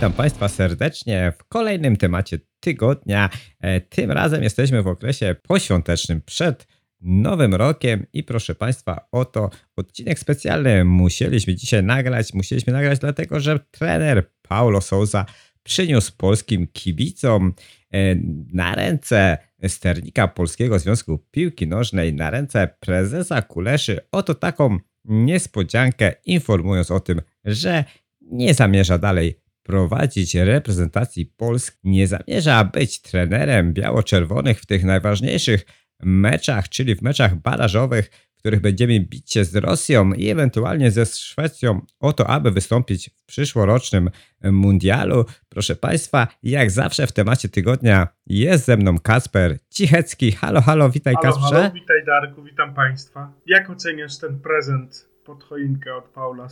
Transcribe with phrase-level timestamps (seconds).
[0.00, 3.30] witam Państwa serdecznie w kolejnym temacie tygodnia.
[3.60, 6.66] E, Tym razem jesteśmy w okresie poświątecznym przed
[7.00, 12.34] Nowym Rokiem i proszę Państwa, oto odcinek specjalny musieliśmy dzisiaj nagrać.
[12.34, 15.26] Musieliśmy nagrać dlatego, że trener Paulo Souza
[15.62, 17.54] przyniósł polskim kibicom
[17.90, 18.14] e,
[18.52, 19.38] na ręce
[19.68, 27.22] sternika Polskiego Związku Piłki Nożnej, na ręce prezesa Kuleszy, oto taką niespodziankę, informując o tym,
[27.44, 27.84] że
[28.20, 29.39] nie zamierza dalej
[29.70, 35.64] prowadzić reprezentacji Polski, nie zamierza być trenerem biało-czerwonych w tych najważniejszych
[36.02, 41.06] meczach, czyli w meczach barażowych, w których będziemy bić się z Rosją i ewentualnie ze
[41.06, 44.10] Szwecją o to, aby wystąpić w przyszłorocznym
[44.44, 45.24] mundialu.
[45.48, 50.32] Proszę Państwa, jak zawsze w temacie tygodnia jest ze mną Kasper Cichecki.
[50.32, 51.56] Halo, halo, witaj Halo, Kasprze.
[51.56, 53.32] halo, witaj Darku, witam Państwa.
[53.46, 56.48] Jak oceniasz ten prezent pod choinkę od Paula,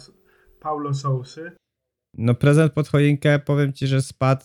[0.60, 1.52] Paulo Sousy?
[2.18, 4.44] No prezent pod choinkę, powiem Ci, że spadł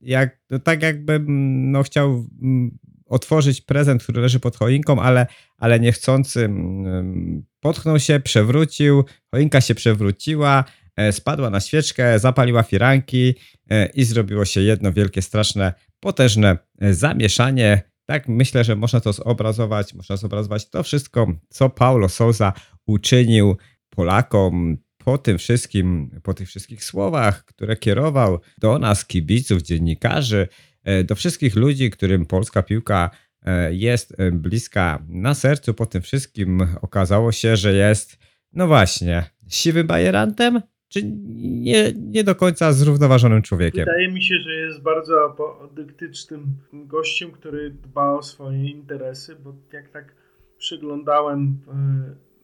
[0.00, 1.24] jak, no tak jakbym
[1.70, 8.20] no, chciał mm, otworzyć prezent, który leży pod choinką, ale, ale niechcący mm, potknął się,
[8.20, 10.64] przewrócił, choinka się przewróciła,
[10.96, 13.34] e, spadła na świeczkę, zapaliła firanki
[13.70, 17.82] e, i zrobiło się jedno wielkie, straszne, potężne e, zamieszanie.
[18.06, 22.52] Tak myślę, że można to zobrazować, można zobrazować to wszystko, co Paulo Souza
[22.86, 23.56] uczynił
[23.90, 24.76] Polakom,
[25.08, 30.48] po tym wszystkim, po tych wszystkich słowach, które kierował do nas, kibiców, dziennikarzy,
[30.84, 33.10] e, do wszystkich ludzi, którym polska piłka
[33.42, 38.18] e, jest e, bliska na sercu, po tym wszystkim okazało się, że jest,
[38.52, 43.84] no właśnie, siwym bajerantem, czy nie, nie do końca zrównoważonym człowiekiem?
[43.84, 49.88] Wydaje mi się, że jest bardzo apodyktycznym gościem, który dba o swoje interesy, bo jak
[49.88, 50.14] tak
[50.58, 51.60] przyglądałem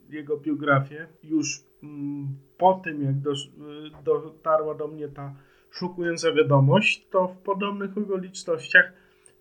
[0.09, 5.35] jego biografię, już mm, po tym, jak e, dotarła do mnie ta
[5.71, 8.93] szokująca wiadomość, to w podobnych okolicznościach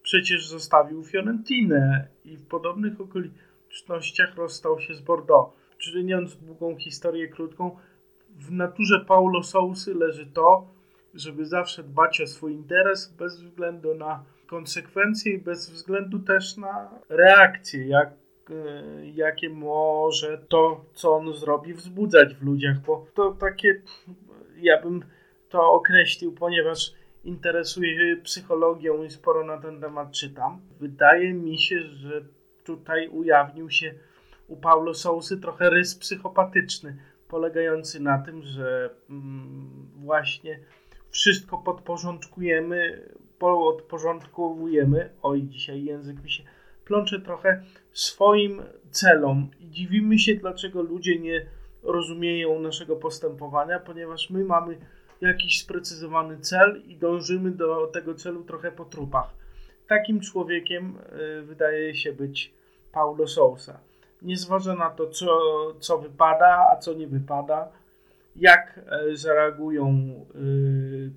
[0.04, 5.54] przecież zostawił Fiorentinę i w podobnych okolicznościach rozstał się z Bordeaux.
[5.78, 7.78] Czyniąc długą historię krótką,
[8.30, 10.68] w naturze Paulo Sousy leży to,
[11.14, 16.90] żeby zawsze dbać o swój interes bez względu na konsekwencje i bez względu też na
[17.10, 18.14] reakcje, jak,
[19.14, 23.82] jakie może to, co on zrobi, wzbudzać w ludziach, bo to takie,
[24.58, 25.06] ja bym
[25.50, 26.94] to określił, ponieważ
[27.24, 30.62] interesuję się psychologią i sporo na ten temat czytam.
[30.80, 32.22] Wydaje mi się, że
[32.64, 33.94] tutaj ujawnił się
[34.48, 40.60] u Paulo Sousy trochę rys psychopatyczny, polegający na tym, że mm, właśnie
[41.10, 43.10] wszystko podporządkujemy,
[43.40, 46.44] podporządkowujemy, oj dzisiaj język mi się
[46.86, 47.64] plącze trochę,
[47.94, 48.62] swoim
[48.92, 51.46] celom i dziwimy się, dlaczego ludzie nie
[51.84, 54.78] rozumieją naszego postępowania, ponieważ my mamy
[55.22, 59.34] jakiś sprecyzowany cel i dążymy do tego celu trochę po trupach.
[59.88, 60.98] Takim człowiekiem
[61.40, 62.54] y, wydaje się być
[62.92, 63.80] Paulo Sousa.
[64.22, 65.40] Nie zważa na to, co,
[65.80, 67.72] co wypada, a co nie wypada,
[68.36, 69.90] jak e, zareagują
[70.36, 71.12] y,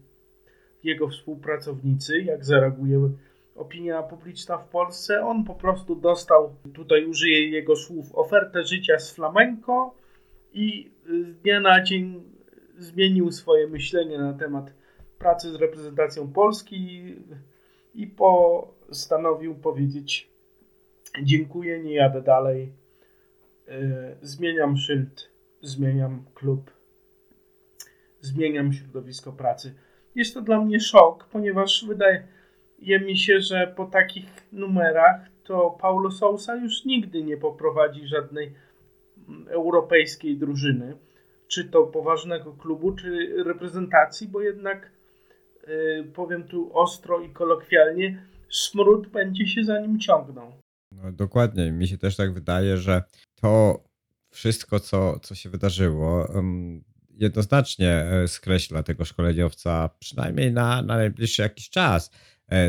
[0.82, 3.10] jego współpracownicy, jak zareaguje
[3.56, 5.24] opinia publiczna w Polsce.
[5.26, 9.94] On po prostu dostał, tutaj użyję jego słów, ofertę życia z flamenco
[10.52, 12.22] i z dnia na dzień
[12.78, 14.74] zmienił swoje myślenie na temat
[15.18, 17.14] pracy z reprezentacją Polski
[17.94, 20.30] i postanowił powiedzieć
[21.22, 22.72] dziękuję, nie jadę dalej,
[23.68, 25.30] Yy, zmieniam szyld,
[25.62, 26.70] zmieniam klub,
[28.20, 29.74] zmieniam środowisko pracy.
[30.14, 32.26] Jest to dla mnie szok, ponieważ wydaje
[32.82, 38.54] mi się, że po takich numerach to Paulo Sousa już nigdy nie poprowadzi żadnej
[39.48, 40.96] europejskiej drużyny,
[41.48, 44.90] czy to poważnego klubu, czy reprezentacji, bo jednak
[45.66, 50.52] yy, powiem tu ostro i kolokwialnie, smród będzie się za nim ciągnął.
[50.92, 51.72] No, dokładnie.
[51.72, 53.02] Mi się też tak wydaje, że
[53.40, 53.80] to
[54.30, 61.42] wszystko, co, co się wydarzyło, em, jednoznacznie e, skreśla tego szkoleniowca, przynajmniej na, na najbliższy
[61.42, 62.10] jakiś czas,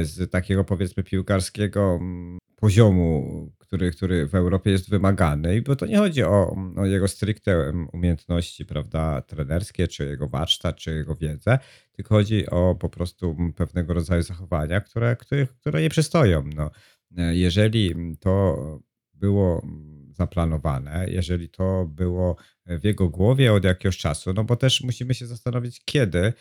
[0.04, 5.62] z takiego powiedzmy piłkarskiego mm, poziomu, który, który w Europie jest wymagany.
[5.62, 10.92] Bo to nie chodzi o, o jego stricte umiejętności, prawda, trenerskie, czy jego warsztat, czy
[10.92, 11.60] jego wiedzę,
[11.92, 16.44] tylko chodzi o po prostu pewnego rodzaju zachowania, które, które, które nie przystoją.
[16.56, 16.72] No,
[17.18, 18.58] E, jeżeli to
[19.14, 19.68] było
[20.18, 22.36] zaplanowane, jeżeli to było
[22.68, 26.34] w jego głowie od jakiegoś czasu, no bo też musimy się zastanowić, kiedy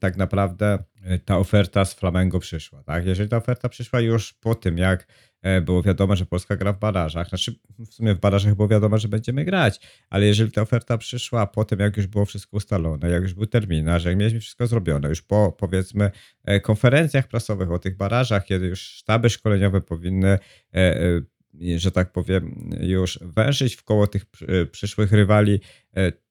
[0.00, 3.06] tak naprawdę e, ta oferta z Flamengo przyszła, tak?
[3.06, 5.06] Jeżeli ta oferta przyszła już po tym, jak
[5.42, 7.28] e, było wiadomo, że Polska gra w barażach.
[7.28, 9.80] Znaczy, w sumie w barażach było wiadomo, że będziemy grać,
[10.10, 13.46] ale jeżeli ta oferta przyszła po tym, jak już było wszystko ustalone, jak już był
[13.46, 16.10] terminarz, jak mieliśmy wszystko zrobione, już po powiedzmy
[16.44, 20.38] e, konferencjach prasowych o tych barażach, kiedy już sztaby szkoleniowe powinny
[21.76, 24.24] że tak powiem, już wężyć w koło tych
[24.70, 25.60] przyszłych rywali,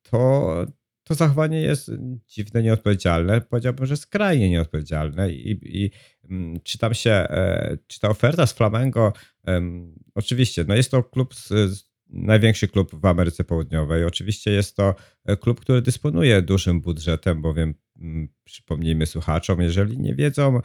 [0.04, 0.66] to,
[1.04, 1.92] to zachowanie jest
[2.28, 3.42] dziwne, nieodpowiedzialne.
[3.42, 5.32] Powiedziałbym, że skrajnie nieodpowiedzialne.
[5.32, 5.92] I, i
[6.30, 9.14] mm, czy tam się, e, czy ta oferta z Flamengo,
[10.16, 14.06] oczywiście, no jest to klub z, z największy klub w Ameryce Południowej.
[14.06, 14.96] Oczywiście jest to
[15.26, 20.60] e, klub, który dysponuje dużym budżetem, bowiem mm, przypomnijmy słuchaczom, jeżeli nie wiedzą,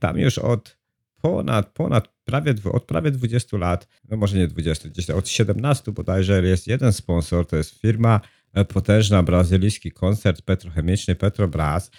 [0.00, 0.79] tam już od
[1.22, 6.42] ponad, ponad prawie, od prawie 20 lat, no może nie 20, gdzieś od 17 bodajże
[6.42, 8.20] jest jeden sponsor, to jest firma
[8.52, 11.90] E, potężna brazylijski koncert petrochemiczny Petrobras.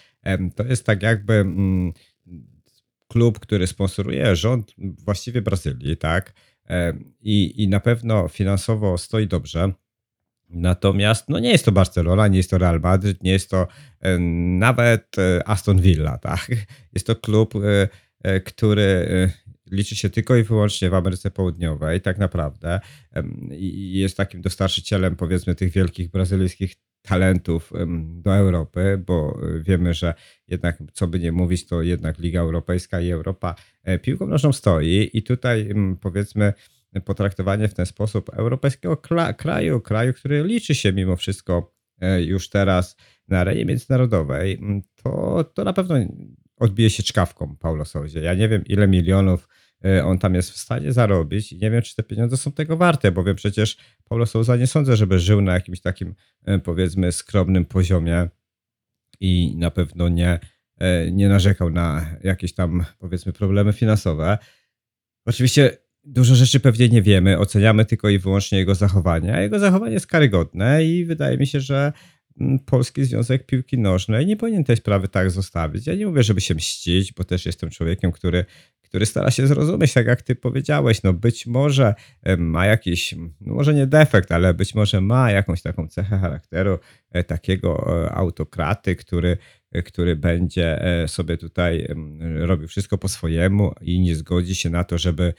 [0.56, 1.94] To jest tak jakby mm,
[3.08, 6.34] klub, który sponsoruje rząd właściwie Brazylii, tak?
[7.22, 9.74] I, I na pewno finansowo stoi dobrze.
[10.50, 13.68] Natomiast no nie jest to Barcelona, nie jest to Real Madrid, nie jest to
[14.60, 16.52] nawet e, Aston Villa, tak?
[16.94, 17.88] Jest to klub, e,
[18.46, 19.08] który
[19.72, 22.80] liczy się tylko i wyłącznie w Ameryce Południowej, tak naprawdę.
[23.52, 30.14] I jest takim dostarczycielem, powiedzmy, tych wielkich brazylijskich talentów do Europy, bo e, wiemy, że
[30.48, 35.10] jednak, co by nie mówić, to jednak Liga Europejska i Europa e, piłką nożną stoi
[35.14, 36.54] i tutaj powiedzmy
[37.06, 38.98] potraktowanie w ten sposób europejskiego
[39.38, 42.96] kraju, kraju, który liczy się mimo wszystko e, już teraz
[43.28, 44.62] na arenie międzynarodowej,
[45.04, 45.96] to, to na pewno
[46.62, 48.22] odbije się czkawką Paulo Souzie.
[48.22, 49.50] Ja nie wiem, ile milionów
[49.86, 52.78] e, on tam jest w stanie zarobić i nie wiem, czy te pieniądze są tego
[52.78, 53.78] warte, bowiem przecież
[54.10, 56.16] Paulo Souza nie sądzę, żeby żył na jakimś takim,
[56.46, 58.30] e, powiedzmy, skromnym poziomie
[59.20, 60.40] i na pewno nie,
[60.78, 64.38] e, nie narzekał na jakieś tam, powiedzmy, problemy finansowe.
[65.26, 69.94] Oczywiście dużo rzeczy pewnie nie wiemy, oceniamy tylko i wyłącznie jego zachowanie, a jego zachowanie
[69.94, 71.94] jest karygodne i wydaje mi się, że
[72.66, 75.88] Polski Związek Piłki Nożnej nie powinien tej sprawy tak zostawić.
[75.88, 78.46] Ja nie mówię, żeby się mścić, bo też jestem człowiekiem, który,
[78.82, 81.04] który stara się zrozumieć, tak jak ty powiedziałeś.
[81.04, 81.96] No być może
[82.38, 86.80] ma jakiś, no może nie defekt, ale być może ma jakąś taką cechę charakteru
[87.12, 89.38] e, takiego e, autokraty, który,
[89.72, 91.88] e, który będzie sobie tutaj
[92.36, 95.34] robił wszystko po swojemu i nie zgodzi się na to, żeby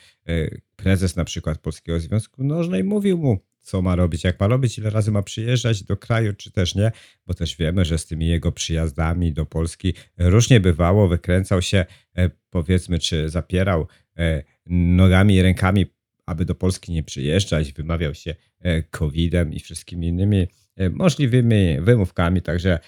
[0.76, 4.90] prezes na przykład Polskiego Związku Nożnej mówił mu, co ma robić, jak ma robić, ile
[4.90, 6.92] razy ma przyjeżdżać do kraju, czy też nie,
[7.26, 11.86] bo też wiemy, że z tymi jego przyjazdami do Polski różnie bywało, wykręcał się,
[12.16, 13.86] e, powiedzmy, czy zapierał
[14.18, 15.86] e, nogami i rękami,
[16.26, 20.46] aby do Polski nie przyjeżdżać, wymawiał się e, COVID-em i wszystkimi innymi
[20.90, 22.78] możliwymi wymówkami, także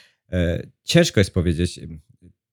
[0.84, 1.80] ciężko jest powiedzieć,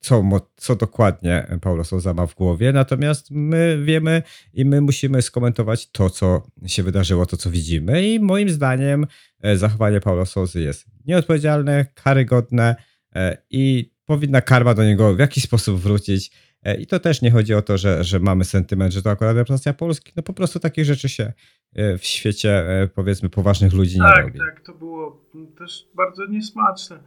[0.01, 0.23] co,
[0.55, 6.09] co dokładnie Paulo Souza ma w głowie, natomiast my wiemy i my musimy skomentować to,
[6.09, 9.07] co się wydarzyło, to, co widzimy i moim zdaniem
[9.41, 12.75] e, zachowanie Paulo Souzy jest nieodpowiedzialne, karygodne
[13.15, 16.31] e, i powinna karma do niego w jakiś sposób wrócić.
[16.63, 19.35] E, I to też nie chodzi o to, że, że mamy sentyment, że to akurat
[19.35, 20.13] reprezentacja Polski.
[20.15, 21.33] No po prostu takich rzeczy się
[21.75, 22.65] w świecie,
[22.95, 24.39] powiedzmy, poważnych ludzi tak, nie robi.
[24.39, 24.65] Tak, tak.
[24.65, 25.25] To było
[25.57, 26.99] też bardzo niesmaczne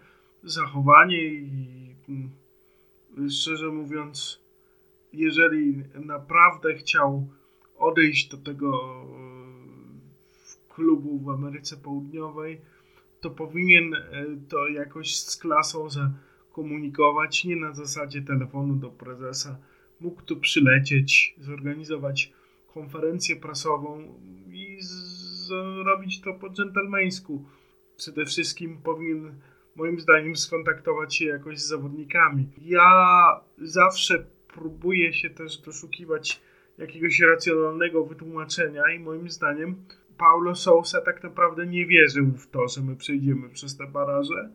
[0.44, 1.94] zachowanie i
[3.30, 4.40] szczerze mówiąc,
[5.12, 7.28] jeżeli naprawdę chciał
[7.78, 12.60] odejść do tego e, klubu w Ameryce Południowej,
[13.20, 14.00] to powinien e,
[14.48, 19.58] to jakoś z klasą zakomunikować, nie na zasadzie telefonu do prezesa.
[20.00, 22.32] Mógł tu przylecieć, zorganizować
[22.74, 24.20] konferencję prasową
[24.52, 27.44] i zrobić to po dżentelmeńsku.
[27.96, 29.34] Przede wszystkim powinien
[29.76, 32.48] moim zdaniem skontaktować się jakoś z zawodnikami.
[32.62, 36.40] Ja zawsze próbuję się też doszukiwać
[36.78, 39.76] jakiegoś racjonalnego wytłumaczenia i moim zdaniem
[40.18, 44.50] Paulo Sousa tak naprawdę nie wierzył w to, że my przejdziemy przez te baraże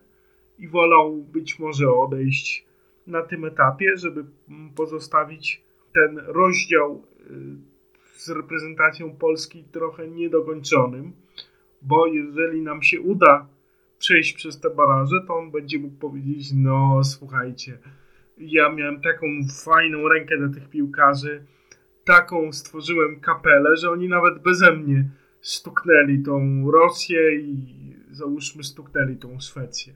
[0.60, 2.66] i wolał być może odejść
[3.08, 4.26] na tym etapie, żeby
[4.76, 7.34] pozostawić ten rozdział y,
[8.16, 11.14] z reprezentacją Polski trochę niedokończonym,
[11.82, 13.48] bo jeżeli nam się uda
[14.00, 17.78] przejść przez te baraże, to on będzie mógł powiedzieć, no słuchajcie,
[18.38, 19.28] ja miałem taką
[19.64, 21.44] fajną rękę dla tych piłkarzy,
[22.06, 25.10] taką stworzyłem kapelę, że oni nawet beze mnie
[25.42, 27.56] stuknęli tą Rosję i
[28.12, 29.94] załóżmy stuknęli tą Szwecję.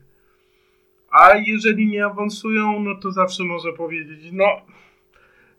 [1.10, 4.44] A jeżeli nie awansują, no to zawsze może powiedzieć, no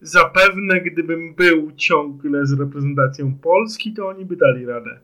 [0.02, 5.00] zapewne gdybym był ciągle z reprezentacją Polski, to oni by dali radę.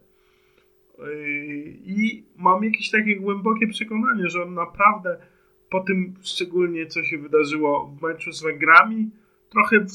[1.86, 5.18] I mam jakieś takie głębokie przekonanie, że on naprawdę
[5.70, 9.10] po tym szczególnie, co się wydarzyło w meczu z Węgrami,
[9.50, 9.86] trochę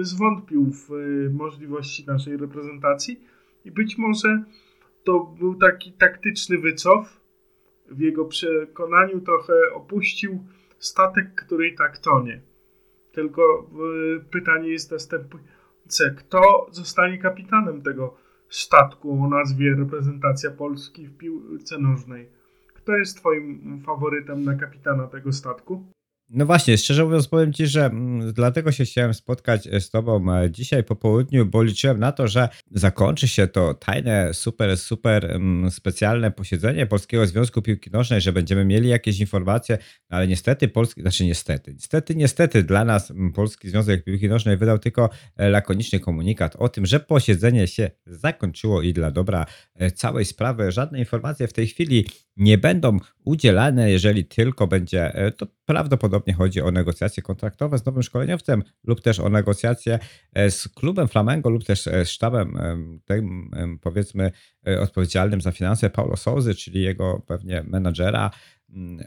[0.00, 0.90] zwątpił w
[1.32, 3.20] możliwości naszej reprezentacji
[3.64, 4.42] i być może
[5.04, 7.20] to był taki taktyczny wycof.
[7.90, 10.44] W jego przekonaniu trochę opuścił
[10.78, 12.40] statek, który i tak tonie.
[13.12, 13.70] Tylko
[14.30, 18.16] pytanie jest następujące: kto zostanie kapitanem tego
[18.48, 22.28] statku o nazwie reprezentacja Polski w piłce nożnej?
[22.74, 25.84] Kto jest Twoim faworytem na kapitana tego statku?
[26.30, 30.34] No właśnie, szczerze mówiąc, powiem Ci, że mm, dlatego się chciałem spotkać e, z Tobą
[30.34, 35.24] e, dzisiaj po południu, bo liczyłem na to, że zakończy się to tajne, super, super
[35.24, 39.78] mm, specjalne posiedzenie Polskiego Związku Piłki Nożnej, że będziemy mieli jakieś informacje,
[40.10, 44.56] no ale niestety Polski, znaczy niestety, niestety, niestety dla nas mm, Polski Związek Piłki Nożnej
[44.56, 49.46] wydał tylko e, lakoniczny komunikat o tym, że posiedzenie się zakończyło i dla dobra
[49.94, 50.72] całej sprawy.
[50.72, 52.06] Żadne informacje w tej chwili
[52.36, 58.62] nie będą udzielane, jeżeli tylko będzie to prawdopodobnie chodzi o negocjacje kontraktowe z nowym szkoleniowcem
[58.84, 59.98] lub też o negocjacje
[60.34, 62.58] e, z klubem Flamengo lub też e, z sztabem
[63.04, 63.50] tym
[63.82, 64.32] powiedzmy
[64.66, 68.30] e, odpowiedzialnym za finanse Paulo Souzy, czyli jego pewnie menadżera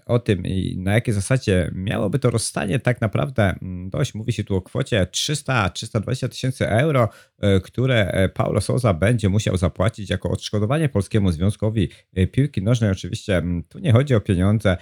[0.05, 0.43] o tym,
[0.77, 4.13] na jakiej zasadzie miałoby to rozstanie tak naprawdę mm, dość.
[4.13, 9.57] Mówi się tu o kwocie 300-320 tysięcy euro, e, które e, Paulo Souza będzie musiał
[9.57, 12.91] zapłacić jako odszkodowanie Polskiemu Związkowi e, Piłki Nożnej.
[12.91, 14.77] Oczywiście mm, tu nie chodzi o pieniądze,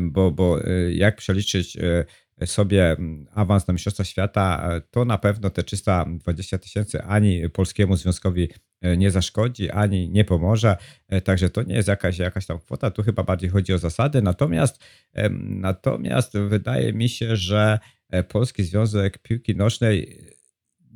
[0.00, 0.58] bo, bo
[0.90, 1.78] jak przeliczyć
[2.44, 2.96] sobie
[3.34, 8.48] awans na Mistrzostwa Świata, to na pewno te 320 tysięcy ani Polskiemu Związkowi
[8.84, 10.76] E, nie zaszkodzi ani nie pomoże.
[11.08, 14.22] E, także to nie jest jakaś, jakaś tam kwota, tu chyba bardziej chodzi o zasady.
[14.22, 14.84] Natomiast,
[15.40, 17.78] natomiast wydaje mi się, że
[18.10, 20.18] e, Polski Związek Piłki Nożnej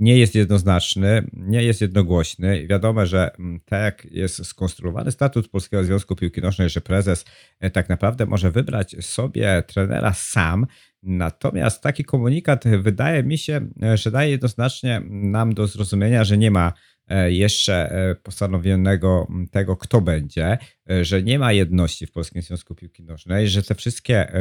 [0.00, 2.66] nie jest jednoznaczny, nie jest jednogłośny.
[2.66, 3.30] Wiadomo, że
[3.64, 7.24] tak jak jest skonstruowany statut Polskiego Związku Piłki Nożnej, że prezes
[7.72, 10.66] tak naprawdę może wybrać sobie trenera sam.
[11.02, 16.72] Natomiast taki komunikat wydaje mi się, że daje jednoznacznie nam do zrozumienia, że nie ma
[17.08, 20.58] E, jeszcze e, postanowionego tego, kto będzie,
[20.90, 24.32] e, że nie ma jedności w Polskim Związku Piłki Nożnej, że te wszystkie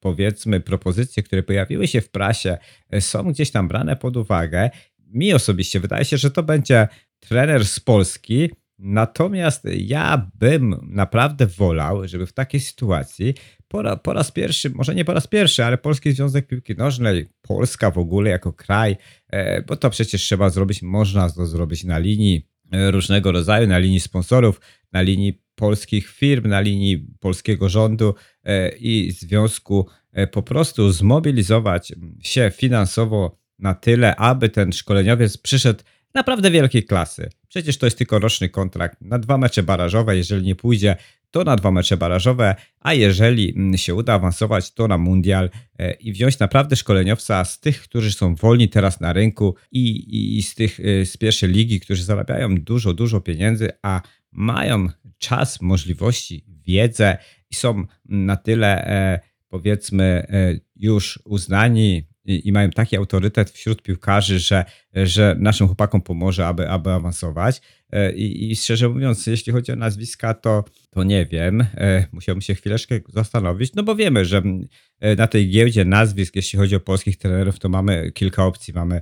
[0.00, 2.58] powiedzmy propozycje, które pojawiły się w prasie,
[3.00, 4.70] są gdzieś tam brane pod uwagę.
[4.98, 6.88] Mi osobiście wydaje się, że to będzie
[7.20, 13.34] trener z Polski, Natomiast ja bym naprawdę wolał, żeby w takiej sytuacji
[13.68, 17.90] po, po raz pierwszy, może nie po raz pierwszy, ale Polski Związek Piłki Nożnej, Polska
[17.90, 18.96] w ogóle jako kraj,
[19.28, 23.78] e, bo to przecież trzeba zrobić, można to zrobić na linii e, różnego rodzaju, na
[23.78, 24.60] linii sponsorów,
[24.92, 29.86] na linii polskich firm, na linii polskiego rządu e, i związku,
[30.32, 31.92] po prostu zmobilizować
[32.22, 37.30] się finansowo na tyle, aby ten szkoleniowiec przyszedł naprawdę wielkiej klasy.
[37.48, 40.16] Przecież to jest tylko roczny kontrakt na dwa mecze barażowe.
[40.16, 40.96] Jeżeli nie pójdzie,
[41.30, 45.92] to na dwa mecze barażowe, a jeżeli mm, się uda awansować, to na mundial e,
[45.92, 50.54] i wziąć naprawdę szkoleniowca z tych, którzy są wolni teraz na rynku i, i z
[50.54, 54.02] tych e, z pierwszej ligi, którzy zarabiają dużo, dużo pieniędzy, a
[54.32, 57.18] mają czas, możliwości, wiedzę
[57.50, 60.26] i są na tyle e, powiedzmy
[60.76, 64.64] już uznani i, i, mają taki autorytet wśród piłkarzy, że,
[64.94, 67.60] że naszym chłopakom pomoże, aby, aby awansować.
[67.90, 71.60] E, I, I, szczerze mówiąc, jeśli chodzi o nazwiska, to, to nie wiem.
[71.60, 74.42] E, musiałbym się chwileczkę zastanowić, no bo wiemy, że
[75.00, 78.74] e, na tej giełdzie nazwisk, jeśli chodzi o polskich trenerów, to mamy kilka opcji.
[78.74, 79.00] Mamy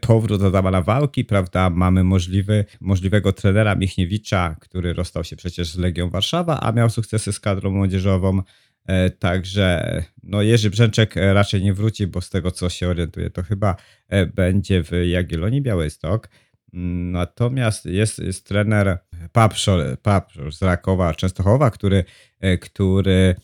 [0.00, 1.70] powrót Adama Wałki, prawda?
[1.70, 7.32] Mamy możliwy, możliwego trenera Michniewicza, który rozstał się przecież z Legią Warszawa, a miał sukcesy
[7.32, 8.42] z kadrą młodzieżową.
[9.18, 13.76] Także no Jerzy Brzęczek raczej nie wróci, bo z tego co się orientuję, to chyba
[14.34, 16.28] będzie w Jagiellonii Białystok.
[16.72, 18.98] Natomiast jest, jest trener
[19.32, 22.04] Papszor, Papszor z Rakowa Częstochowa, który,
[22.60, 23.34] który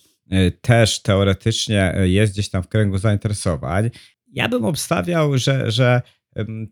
[0.61, 3.91] też teoretycznie jest gdzieś tam w kręgu zainteresowań.
[4.33, 6.03] Ja bym obstawiał, że, że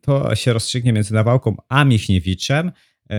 [0.00, 2.73] to się rozstrzygnie między Nawałką a Michniewiczem.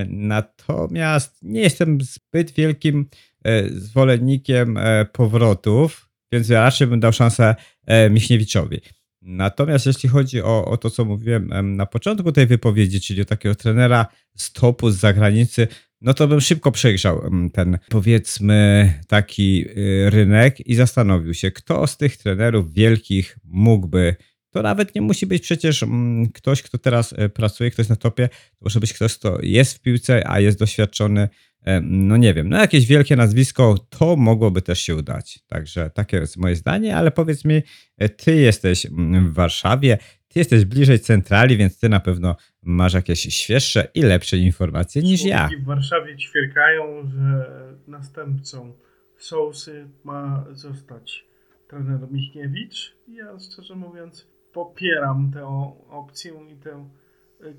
[0.08, 3.10] Natomiast nie jestem zbyt wielkim
[3.46, 8.82] E, zwolennikiem e, powrotów, więc ja raczej bym dał szansę e, Michniewiczowi.
[9.26, 13.56] Natomiast jeśli chodzi o, o to, co mówiłem na początku tej wypowiedzi, czyli o takiego
[13.56, 14.06] trenera
[14.36, 15.68] z topu, z zagranicy,
[16.02, 17.22] no to bym szybko przejrzał
[17.54, 24.16] ten, powiedzmy, taki y, rynek i zastanowił się, kto z tych trenerów wielkich mógłby.
[24.50, 25.86] To nawet nie musi być przecież
[26.34, 30.30] ktoś, kto teraz pracuje, ktoś na topie, to może być ktoś, kto jest w piłce,
[30.30, 34.96] a jest doświadczony E, no nie wiem, no jakieś wielkie nazwisko, to mogłoby też się
[34.96, 35.40] udać.
[35.48, 37.62] Także takie jest moje zdanie, ale powiedz mi,
[37.98, 42.94] e, ty jesteś mm, w Warszawie, ty jesteś bliżej centrali, więc ty na pewno masz
[42.94, 45.50] jakieś świeższe i lepsze informacje niż ja.
[45.62, 47.46] w Warszawie ćwierkają, że
[47.88, 48.74] następcą
[49.18, 51.26] Sousy ma zostać
[51.70, 52.96] trener Michniewicz.
[53.08, 56.90] Ja szczerze mówiąc popieram tę opcję i tę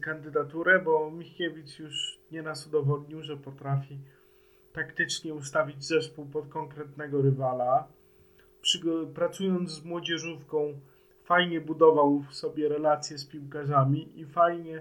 [0.01, 3.99] kandydaturę, bo Michniewicz już nieraz udowodnił, że potrafi
[4.73, 7.89] taktycznie ustawić zespół pod konkretnego rywala.
[9.15, 10.81] Pracując z młodzieżówką,
[11.25, 14.81] fajnie budował sobie relacje z piłkarzami i fajnie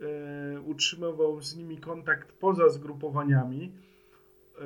[0.00, 3.72] e, utrzymywał z nimi kontakt poza zgrupowaniami,
[4.58, 4.62] e,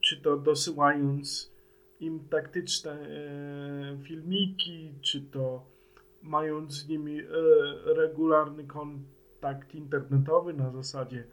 [0.00, 1.52] czy to dosyłając
[2.00, 5.71] im taktyczne e, filmiki, czy to
[6.22, 7.24] mając z nimi e,
[7.94, 11.24] regularny kontakt internetowy na zasadzie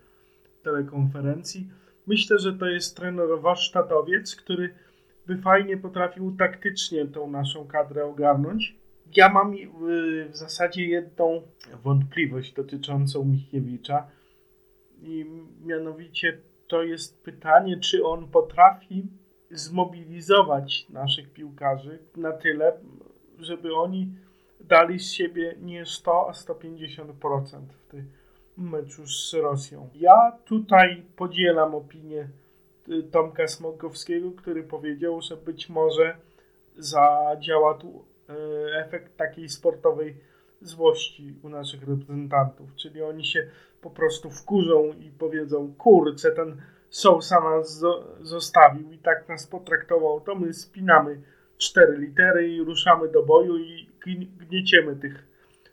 [0.64, 1.70] telekonferencji.
[2.08, 4.74] Myślę, że to jest trener warsztatowiec, który
[5.28, 8.76] by fajnie potrafił taktycznie tą naszą kadrę ogarnąć.
[9.16, 9.68] Ja mam y,
[10.30, 11.42] w zasadzie jedną
[11.84, 14.08] wątpliwość dotyczącą Michniewicza
[15.02, 15.26] i
[15.66, 19.08] mianowicie to jest pytanie, czy on potrafi
[19.52, 22.74] zmobilizować naszych piłkarzy na tyle,
[23.40, 24.14] żeby oni
[24.70, 28.12] dali z siebie nie 100, a 150% w tym
[28.58, 29.90] meczu z Rosją.
[29.96, 32.30] Ja tutaj podzielam opinię
[32.90, 36.18] y, Tomka Smokowskiego, który powiedział, że być może
[36.78, 38.34] zadziała tu y,
[38.76, 40.16] efekt takiej sportowej
[40.62, 43.48] złości u naszych reprezentantów, czyli oni się
[43.82, 50.22] po prostu wkurzą i powiedzą, kurczę, ten Sousa nas zo- zostawił i tak nas potraktował,
[50.22, 51.22] to my spinamy
[51.58, 53.89] cztery litery i ruszamy do boju i
[54.40, 55.28] gnieciemy tych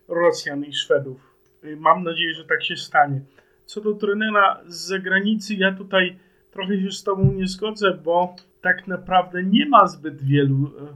[0.09, 1.37] Rosjan i Szwedów.
[1.65, 3.21] Y, Mam nadzieję, że tak się stanie.
[3.65, 6.19] Co do trenera z zagranicy, ja tutaj
[6.51, 10.87] trochę się z Tobą nie zgodzę, bo tak naprawdę nie ma zbyt wielu e,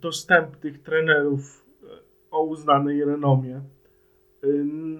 [0.00, 1.86] dostępnych trenerów e,
[2.30, 3.56] o uznanej renomie
[4.42, 4.46] e,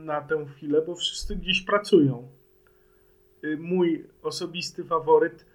[0.05, 2.29] na tę chwilę, bo wszyscy gdzieś pracują.
[3.43, 5.47] E, Mój osobisty faworyt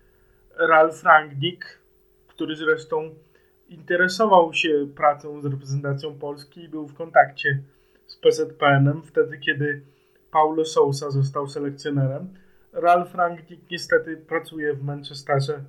[0.55, 1.79] Ralf Rangnick,
[2.27, 3.15] który zresztą
[3.73, 7.63] interesował się pracą z reprezentacją Polski i był w kontakcie
[8.07, 9.81] z PZPN-em wtedy, kiedy
[10.31, 12.33] Paulo Sousa został selekcjonerem.
[12.73, 15.63] Ralf Rangnick niestety pracuje w Manchesterze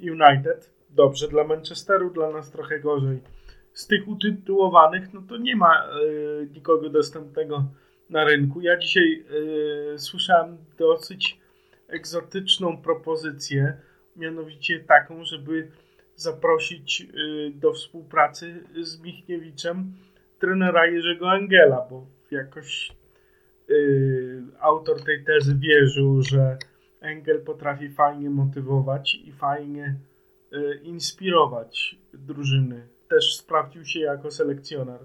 [0.00, 0.70] United.
[0.90, 3.20] Dobrze dla Manchesteru, dla nas trochę gorzej.
[3.72, 5.90] Z tych utytułowanych, no to nie ma e,
[6.54, 7.64] nikogo dostępnego
[8.10, 8.60] na rynku.
[8.60, 9.24] Ja dzisiaj
[9.94, 11.40] e, słyszałem dosyć
[11.88, 13.76] egzotyczną propozycję,
[14.16, 15.70] mianowicie taką, żeby
[16.16, 17.06] zaprosić e,
[17.50, 19.92] do współpracy z Michniewiczem
[20.38, 22.96] trenera Jerzego Engela, bo jakoś
[23.70, 26.58] y, autor tej tezy wierzył, że
[27.00, 29.96] Engel potrafi fajnie motywować i fajnie
[30.52, 32.88] y, inspirować drużyny.
[33.08, 35.00] Też sprawdził się jako selekcjoner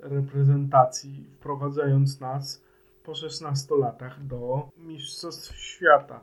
[0.00, 2.64] reprezentacji, wprowadzając nas
[3.04, 6.20] po 16 latach do Mistrzostw Świata.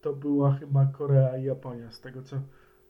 [0.00, 2.36] To była chyba Korea i Japonia, z tego co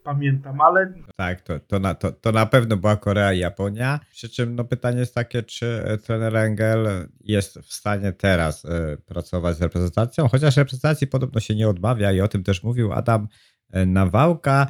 [0.05, 4.01] pamiętam, ale Tak, to, to, na, to, to na pewno była Korea i Japonia.
[4.11, 8.97] Przy czym no, pytanie jest takie, czy e, trener Engel jest w stanie teraz e,
[8.97, 13.29] pracować z reprezentacją, chociaż reprezentacji podobno się nie odmawia i o tym też mówił Adam
[13.71, 14.67] e, Nawałka.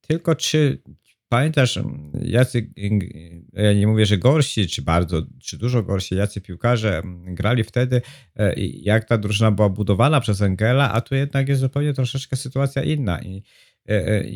[0.00, 0.82] Tylko czy
[1.28, 1.78] pamiętasz,
[2.22, 2.70] jacy,
[3.52, 8.02] ja nie mówię, że gorsi, czy bardzo, czy dużo gorsi, jacy piłkarze grali wtedy,
[8.82, 13.22] jak ta drużyna była budowana przez Engela, a tu jednak jest zupełnie troszeczkę sytuacja inna
[13.22, 13.42] i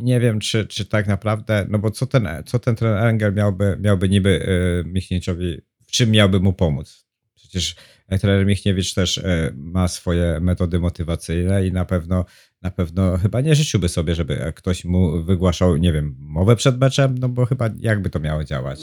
[0.02, 3.76] Nie wiem, czy, czy tak naprawdę, no bo co ten, co ten trener Engel miałby,
[3.80, 4.46] miałby niby
[4.84, 7.06] e, Michniewiczowi, w czym miałby mu pomóc?
[7.34, 7.76] Przecież
[8.08, 12.24] e, trener Michniewicz też e, ma swoje metody motywacyjne i na pewno,
[12.62, 17.18] na pewno chyba nie życzyłby sobie, żeby ktoś mu wygłaszał, nie wiem, mowę przed meczem,
[17.18, 18.80] no bo chyba jakby to miało działać?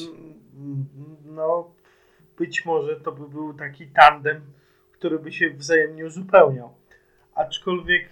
[1.25, 1.71] No,
[2.37, 4.41] być może to by był taki tandem,
[4.91, 6.73] który by się wzajemnie uzupełniał.
[7.35, 8.09] Aczkolwiek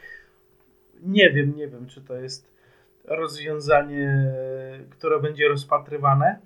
[1.05, 2.53] nie wiem, nie wiem, czy to jest
[3.05, 4.33] rozwiązanie,
[4.89, 6.39] które będzie rozpatrywane.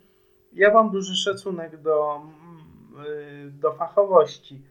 [0.53, 2.21] Ja mam duży szacunek do,
[2.95, 4.61] mm, do fachowości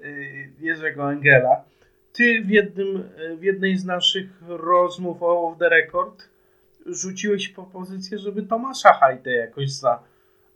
[0.00, 1.64] y, Jerzego Engela.
[2.12, 3.08] Ty w, jednym,
[3.38, 6.28] w jednej z naszych rozmów o Off the Record
[6.86, 9.72] rzuciłeś propozycję, żeby Tomasza Hajdę jakoś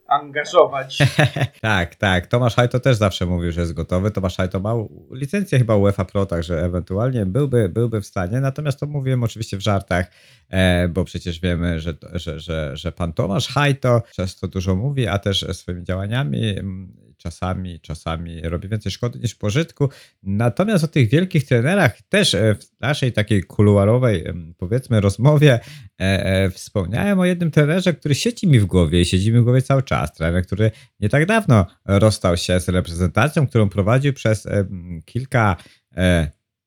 [0.07, 0.97] zaangażować.
[1.61, 2.27] tak, tak.
[2.27, 4.11] Tomasz Hajto też zawsze mówił, że jest gotowy.
[4.11, 4.73] Tomasz Hajto ma
[5.11, 8.41] licencję chyba UEFA Pro, także ewentualnie byłby, byłby w stanie.
[8.41, 10.11] Natomiast to mówiłem oczywiście w żartach,
[10.49, 15.19] e, bo przecież wiemy, że, że, że, że pan Tomasz Hajto często dużo mówi, a
[15.19, 16.55] też swoimi działaniami
[17.17, 19.89] czasami, czasami robi więcej szkody niż pożytku.
[20.23, 24.23] Natomiast o tych wielkich trenerach też e, w naszej takiej kuluarowej,
[24.57, 25.59] powiedzmy, rozmowie e,
[25.99, 29.61] e, wspomniałem o jednym trenerze, który siedzi mi w głowie i siedzi mi w głowie
[29.61, 30.13] cały czas.
[30.13, 34.47] Trener, który nie tak dawno rozstał się z reprezentacją, którą prowadził przez
[35.05, 35.55] kilka,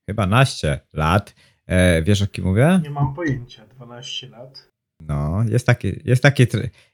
[0.06, 1.34] chyba naście lat.
[2.02, 2.80] Wiesz o kim mówię?
[2.82, 4.70] Nie mam pojęcia, 12 lat.
[5.08, 6.46] No, jest taki, jest taki,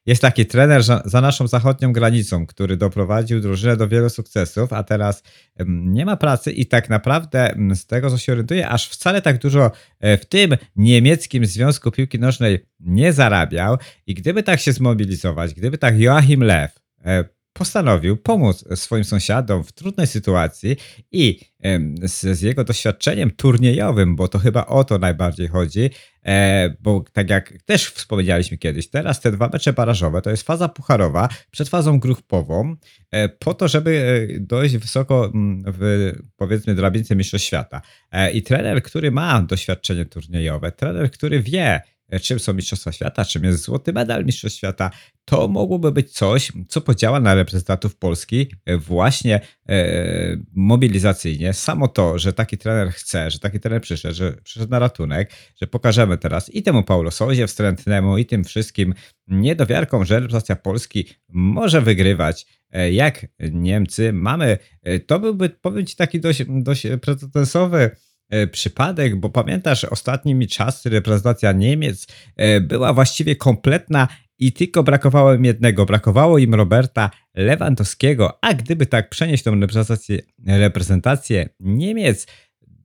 [0.07, 4.83] jest taki trener za, za naszą zachodnią granicą, który doprowadził drużynę do wielu sukcesów, a
[4.83, 5.23] teraz
[5.67, 9.71] nie ma pracy i tak naprawdę z tego, co się orientuję, aż wcale tak dużo
[10.01, 13.77] e, w tym niemieckim Związku Piłki Nożnej nie zarabiał.
[14.07, 19.73] I gdyby tak się zmobilizować, gdyby tak Joachim Lew e, postanowił pomóc swoim sąsiadom w
[19.73, 20.77] trudnej sytuacji
[21.13, 21.41] i
[22.03, 25.91] z, z jego doświadczeniem turniejowym, bo to chyba o to najbardziej chodzi,
[26.25, 30.69] e, bo tak jak też wspomnieliśmy kiedyś, teraz te dwa mecze barażowe to jest faza
[30.69, 32.77] pucharowa przed fazą grupową,
[33.11, 35.33] e, po to, żeby e, dojść wysoko
[35.67, 37.83] w powiedzmy drabince Mistrzostw Świata.
[38.33, 41.81] I trener, który ma doświadczenie turniejowe, trener, który wie,
[42.23, 44.91] czym są Mistrzostwa Świata, czym jest złoty medal Mistrzostw Świata,
[45.25, 51.53] to mogłoby być coś, co podziała na reprezentantów Polski e, właśnie e, mobilizacyjnie.
[51.53, 55.67] Samo to, że taki trener chce, że taki trener przyszedł, że przyszedł na ratunek, że
[55.67, 58.95] pokażemy teraz i temu Paulo Souzie wstrętnemu, i tym wszystkim
[59.27, 62.47] niedowiarkom, że reprezentacja Polski może wygrywać.
[62.71, 67.91] e, Jak Niemcy mamy, e, to byłby, powiem Ci, taki dość, dość precedensowy e,
[68.53, 74.09] przypadek, bo pamiętasz ostatnimi czasy reprezentacja Niemiec e, była właściwie kompletna
[74.39, 80.19] i tylko brakowało im jednego, brakowało im Roberta Lewandowskiego, a gdyby tak przenieść tą reprezentację,
[80.47, 82.27] reprezentację Niemiec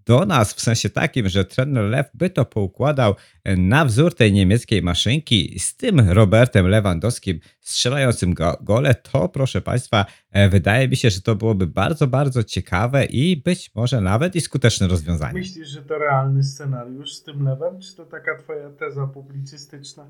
[0.05, 3.15] do nas, w sensie takim, że trener Lew by to poukładał
[3.57, 10.05] na wzór tej niemieckiej maszynki z tym Robertem Lewandowskim strzelającym go, gole, to proszę Państwa,
[10.31, 14.41] e, wydaje mi się, że to byłoby bardzo, bardzo ciekawe i być może nawet i
[14.41, 15.39] skuteczne rozwiązanie.
[15.39, 20.09] Myślisz, że to realny scenariusz z tym lewem, czy to taka twoja teza publicystyczna?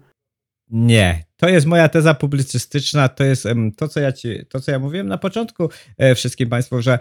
[0.70, 4.80] Nie, to jest moja teza publicystyczna, to jest to, co ja ci, to, co ja
[4.80, 7.00] mówiłem na początku e, wszystkim Państwu, że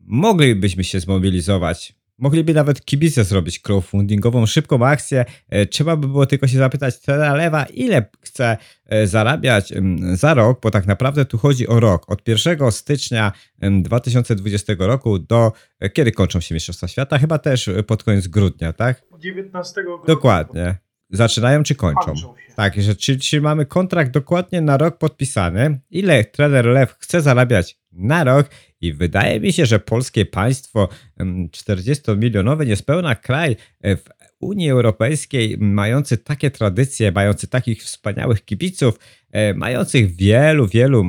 [0.00, 1.94] moglibyśmy się zmobilizować.
[2.18, 5.24] Mogliby nawet kibice zrobić crowdfundingową, szybką akcję.
[5.48, 9.72] E, Trzeba by było tylko się zapytać trenera Lewa, ile chce e, zarabiać
[10.12, 12.10] za rok, bo tak naprawdę tu chodzi o rok.
[12.10, 17.18] Od 1 stycznia em, 2020 roku do e, kiedy kończą się Mistrzostwa Świata?
[17.18, 19.02] Chyba też pod koniec grudnia, tak?
[19.18, 20.06] 19 grudnia.
[20.06, 20.78] Dokładnie.
[21.10, 22.14] Zaczynają czy kończą?
[22.56, 27.78] Tak, że czy, czy mamy kontrakt dokładnie na rok podpisany, ile trener Lew chce zarabiać
[27.92, 28.46] na rok
[28.80, 34.04] i wydaje mi się, że polskie państwo, em, 40-milionowy niespełna kraj e, w
[34.40, 38.98] Unii Europejskiej, mający takie tradycje, mający takich wspaniałych kibiców,
[39.30, 41.04] e, mających wielu, wielu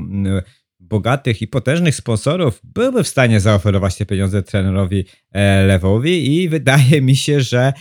[0.79, 7.01] bogatych i potężnych sponsorów, byłby w stanie zaoferować te pieniądze trenerowi e, Lewowi i wydaje
[7.01, 7.73] mi się, że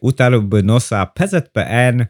[0.00, 2.06] utarłby nosa PZPN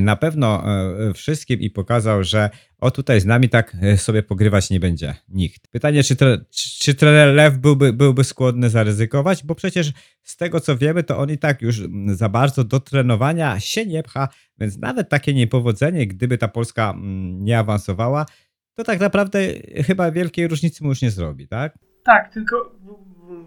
[0.00, 0.64] na pewno
[1.08, 5.14] e, wszystkim i pokazał, że o tutaj z nami tak e, sobie pogrywać nie będzie
[5.28, 5.68] nikt.
[5.68, 9.92] Pytanie, czy, tre, czy, czy trener Lew byłby, byłby skłonny zaryzykować, bo przecież
[10.22, 14.02] z tego co wiemy, to on i tak już za bardzo do trenowania się nie
[14.02, 16.94] pcha, więc nawet takie niepowodzenie, gdyby ta Polska
[17.40, 18.26] nie awansowała,
[18.74, 19.38] to tak naprawdę
[19.86, 21.78] chyba wielkiej różnicy mu już nie zrobi, tak?
[22.04, 22.72] Tak, tylko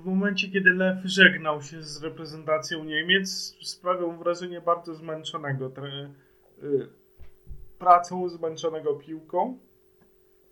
[0.03, 6.09] w, momencie, kiedy Lew żegnał się z reprezentacją Niemiec, sprawiał wrażenie bardzo zmęczonego tre,
[7.79, 9.57] pracą, zmęczonego piłką.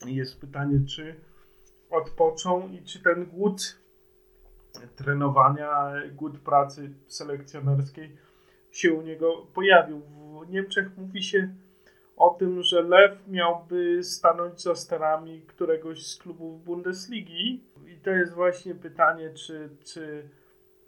[0.06, 1.16] Jest pytanie, czy
[1.90, 3.80] odpoczął i czy ten głód
[4.96, 8.18] trenowania, głód pracy selekcjonerskiej
[8.72, 10.02] się u niego pojawił.
[10.46, 11.56] W Niemczech mówi się
[12.18, 17.64] o tym, że Lew miałby stanąć za sterami któregoś z klubów Bundesligi.
[17.88, 20.30] I to jest właśnie pytanie, czy, czy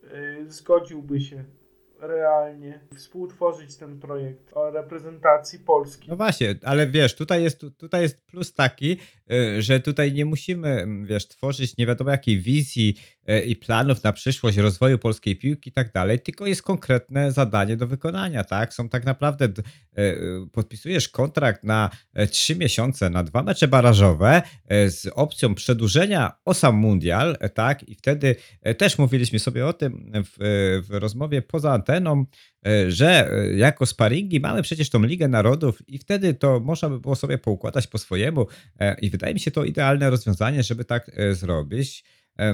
[0.03, 1.43] y, zgodziłby się
[1.99, 6.09] realnie współtworzyć ten projekt o reprezentacji Polski.
[6.09, 8.97] No właśnie, ale wiesz, tutaj jest, tutaj jest plus taki,
[9.31, 12.95] y, że tutaj nie musimy, wiesz, tworzyć nie wiadomo jakiej wizji
[13.45, 17.87] i planów na przyszłość rozwoju polskiej piłki i tak dalej, tylko jest konkretne zadanie do
[17.87, 18.73] wykonania, tak?
[18.73, 24.41] Są tak naprawdę, y, y, podpisujesz kontrakt na e, trzy miesiące, na dwa mecze barażowe
[24.67, 27.89] e, z opcją przedłużenia o sam mundial, e, tak?
[27.89, 32.25] I wtedy e, też mówiliśmy sobie o tym w, e, w rozmowie poza anteną,
[32.65, 36.99] e, że e, jako sparingi mamy przecież tą Ligę Narodów i wtedy to można by
[36.99, 38.47] było sobie poukładać po swojemu
[38.79, 42.03] e, i wydaje mi się to idealne rozwiązanie, żeby tak e, zrobić.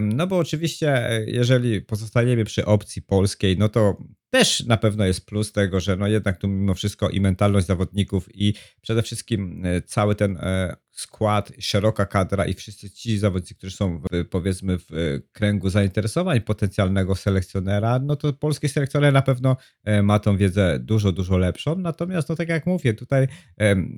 [0.02, 3.98] No bo oczywiście, e, jeżeli pozostaniemy przy opcji polskiej, no to
[4.34, 8.30] też na pewno jest plus tego, że no jednak tu mimo wszystko i mentalność zawodników
[8.36, 13.76] i przede wszystkim e, cały ten e, skład, szeroka kadra i wszyscy ci zawodnicy, którzy
[13.76, 14.96] są w, powiedzmy w e,
[15.32, 19.58] kręgu zainteresowań potencjalnego selekcjonera, no to polski selekcjoner na pewno
[20.04, 21.76] ma tą wiedzę dużo, dużo lepszą.
[21.76, 23.28] Natomiast, no tak jak mówię, tutaj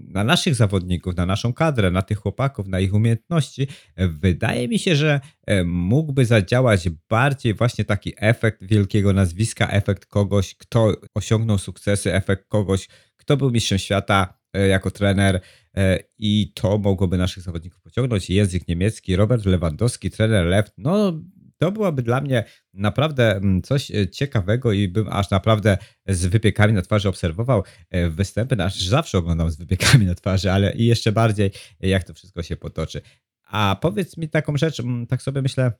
[0.07, 3.67] na naszych zawodników, na naszą kadrę, na tych chłopaków, na ich umiejętności,
[3.97, 5.19] wydaje mi się, że
[5.65, 10.24] mógłby zadziałać bardziej właśnie taki efekt wielkiego nazwiska, efekt kogoś,
[10.59, 12.87] kto osiągnął sukcesy, efekt kogoś,
[13.25, 15.41] kto był mistrzem świata e, jako trener
[15.77, 18.29] e, i to mogłoby naszych zawodników pociągnąć.
[18.29, 21.21] Język niemiecki, Robert Lewandowski, trener Lew, no
[21.57, 26.73] to byłoby dla mnie naprawdę mm, coś e, ciekawego i bym aż naprawdę z wypiekami
[26.73, 27.63] na twarzy obserwował
[28.09, 28.63] występy.
[28.63, 32.55] Aż zawsze oglądam z wypiekami na twarzy, ale i jeszcze bardziej jak to wszystko się
[32.55, 33.01] potoczy.
[33.47, 35.71] A powiedz mi taką rzecz, mm, tak sobie myślę,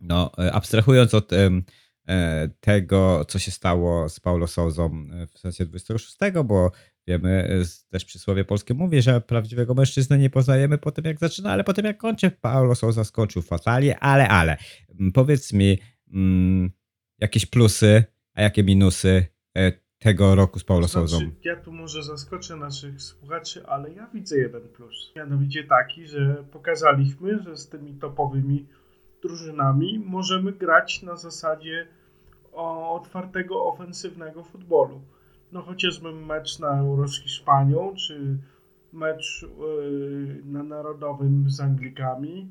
[0.00, 1.30] no abstrahując od
[2.60, 6.70] tego, co się stało z Paulo Souzą e, w sensie 26, bo
[7.06, 11.52] wiemy, e, też przysłowie polskie mówi, że prawdziwego mężczyznę nie poznajemy po tym, jak zaczyna,
[11.52, 12.30] ale po tym, jak kończy.
[12.30, 14.56] Paulo Souza skończył fatalnie, ale, ale.
[15.00, 15.78] Mm, Powiedz mi,
[16.12, 16.70] mm,
[17.18, 21.18] jakieś plusy, a jakie minusy e, tego roku z Paulo Souzą?
[21.18, 25.12] Znaczy, ja tu może zaskoczę naszych słuchaczy, ale ja widzę jeden plus.
[25.16, 28.66] Mianowicie taki, że pokazaliśmy, że z tymi topowymi
[29.22, 31.86] drużynami możemy grać na zasadzie
[32.58, 35.00] o otwartego, ofensywnego futbolu.
[35.52, 38.38] No chociażby mecz na Euro z Hiszpanią, czy
[38.92, 42.48] mecz yy, na Narodowym z Anglikami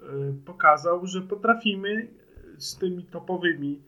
[0.00, 2.08] yy, pokazał, że potrafimy
[2.58, 3.80] z tymi topowymi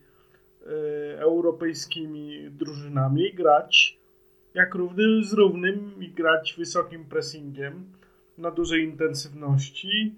[0.61, 3.99] e, europejskimi drużynami grać
[4.53, 7.85] jak równy z równym i grać wysokim pressingiem
[8.37, 10.15] na dużej intensywności,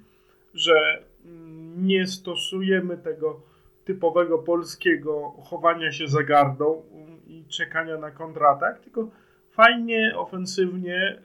[0.53, 3.41] że mm, nie stosujemy tego
[3.85, 6.83] typowego polskiego chowania się za gardą
[7.27, 9.09] i czekania na kontratak, tylko
[9.51, 11.21] fajnie, ofensywnie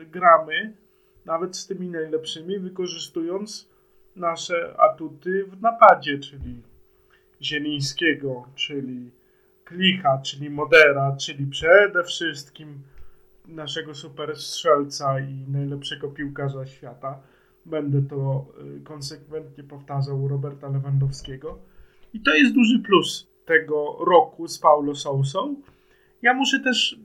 [0.00, 0.76] y, gramy,
[1.24, 3.68] nawet z tymi najlepszymi, wykorzystując
[4.16, 6.62] nasze atuty w napadzie, czyli
[7.42, 9.10] Zielińskiego, czyli
[9.64, 12.82] Klicha, czyli Modera, czyli przede wszystkim
[13.46, 17.20] naszego super strzelca i najlepszego piłkarza świata.
[17.66, 18.46] Będę to
[18.76, 21.58] y, konsekwentnie powtarzał Roberta Lewandowskiego.
[22.14, 25.56] I to jest duży plus tego roku z Paulo Sousą.
[26.22, 26.98] Ja muszę też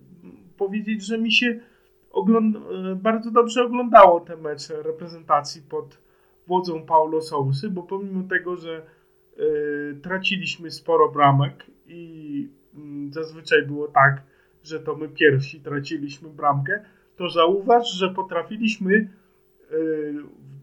[0.57, 5.97] powiedzieć, że mi się y, bardzo dobrze oglądało te mecze reprezentacji pod
[6.47, 8.81] wodzą Paulo Sousy, bo pomimo tego, że
[9.39, 14.21] y, traciliśmy sporo bramek i mm, zazwyczaj było tak,
[14.63, 16.83] że to my pierwsi traciliśmy bramkę,
[17.15, 19.07] to zauważ, że potrafiliśmy y,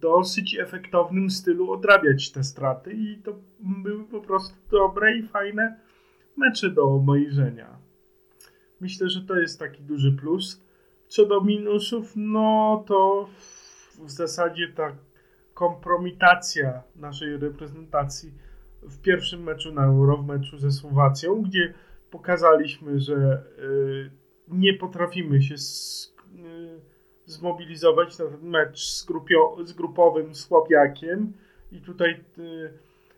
[0.05, 5.81] dosyć efektownym stylu odrabiać te straty i to były po prostu dobre i fajne
[6.37, 7.79] mecze do obejrzenia.
[8.81, 10.65] Myślę, że to jest taki duży plus.
[11.09, 13.29] Co do minusów, no to
[14.07, 14.97] w zasadzie ta
[15.55, 18.33] kompromitacja naszej reprezentacji
[18.83, 21.75] w pierwszym meczu na Euro, w meczu ze Słowacją, gdzie
[22.11, 24.11] pokazaliśmy, że y,
[24.49, 26.94] nie potrafimy się z, y,
[27.27, 31.33] zmobilizować na mecz z, grupio, z grupowym słabiakiem
[31.73, 32.73] i tutaj y,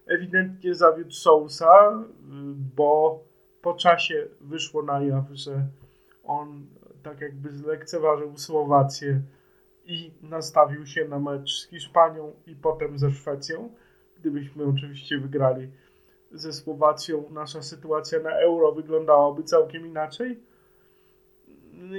[0.06, 2.24] ewidentnie zawiódł Sousa, y,
[2.76, 3.20] bo
[3.62, 5.66] po czasie wyszło na jaw, że
[6.24, 6.66] on
[7.02, 9.20] tak jakby zlekceważył Słowację
[9.84, 13.74] i nastawił się na mecz z Hiszpanią i potem ze Szwecją.
[14.20, 15.70] Gdybyśmy oczywiście wygrali
[16.32, 20.40] ze Słowacją, nasza sytuacja na euro wyglądałaby całkiem inaczej.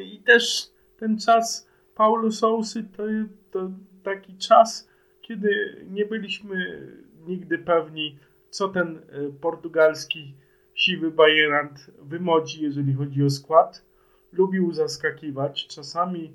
[0.03, 1.66] I też ten czas
[1.97, 3.03] Paulo Sousy to,
[3.51, 3.71] to
[4.03, 4.89] taki czas,
[5.21, 5.49] kiedy
[5.89, 6.81] nie byliśmy
[7.27, 10.33] nigdy pewni, co ten y, portugalski
[10.73, 13.85] siwy bajerant wymodzi, jeżeli chodzi o skład.
[14.31, 15.67] Lubił zaskakiwać.
[15.67, 16.33] Czasami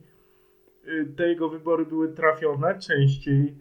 [0.88, 3.54] y, te jego wybory były trafione, częściej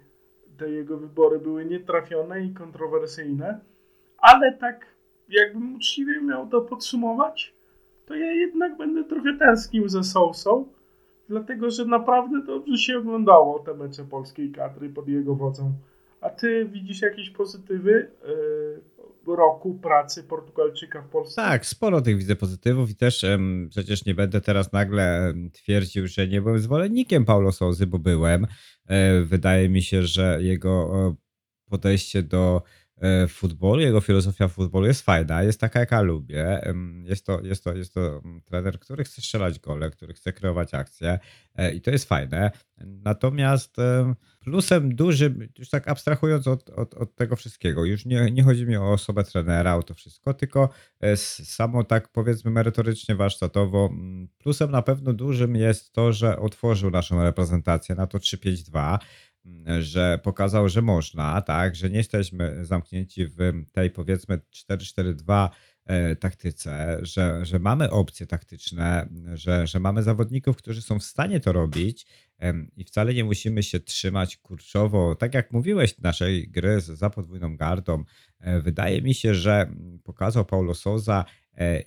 [0.57, 3.59] te jego wybory były nietrafione i kontrowersyjne,
[4.17, 4.85] ale tak
[5.29, 7.53] jakbym uczciwie miał to podsumować,
[8.05, 10.67] to ja jednak będę trochę tęsknił za Sousą,
[11.32, 15.74] dlatego że naprawdę dobrze się oglądało te mecze polskiej kadry pod jego wodzą.
[16.22, 18.12] A ty widzisz jakieś pozytywy
[19.28, 21.41] yy, roku pracy Portugalczyka w Polsce?
[21.41, 23.26] Tak, sporo tych widzę pozytywów i też
[23.70, 28.48] przecież nie będę teraz nagle twierdził, że nie byłem zwolennikiem Paulo Souzy, bo byłem.
[28.88, 30.91] E, Wydaje mi się, że jego
[31.70, 32.62] podejście do
[33.01, 36.61] e, futbolu, jego filozofia futbolu jest fajna, jest taka, jaka lubię.
[37.03, 40.73] Jest to, jest to, jest to mm, trener, który chce strzelać gole, który chce kreować
[40.73, 41.19] akcje
[41.55, 42.51] e, i to jest fajne.
[42.85, 48.43] Natomiast em, plusem dużym, już tak abstrahując od, od, od tego wszystkiego, już nie, nie
[48.43, 53.89] chodzi mi o osobę trenera, o to wszystko, tylko e, samo tak powiedzmy merytorycznie, warsztatowo.
[53.91, 58.99] mm, Plusem na pewno dużym jest to, że otworzył naszą reprezentację na to 3-5-2, mm,
[59.80, 63.38] że pokazał, że można, tak, że nie jesteśmy zamknięci w
[63.71, 64.39] tej powiedzmy
[64.71, 65.49] 4-4-2
[65.86, 71.39] e, taktyce, że, że mamy opcje taktyczne, że, że mamy zawodników, którzy są w stanie
[71.39, 72.08] to robić
[72.77, 78.04] i wcale nie musimy się trzymać kurczowo, tak jak mówiłeś, naszej gry za podwójną gardą.
[78.39, 79.73] E, Wydaje mi się, że
[80.04, 81.25] pokazał Paulo Souza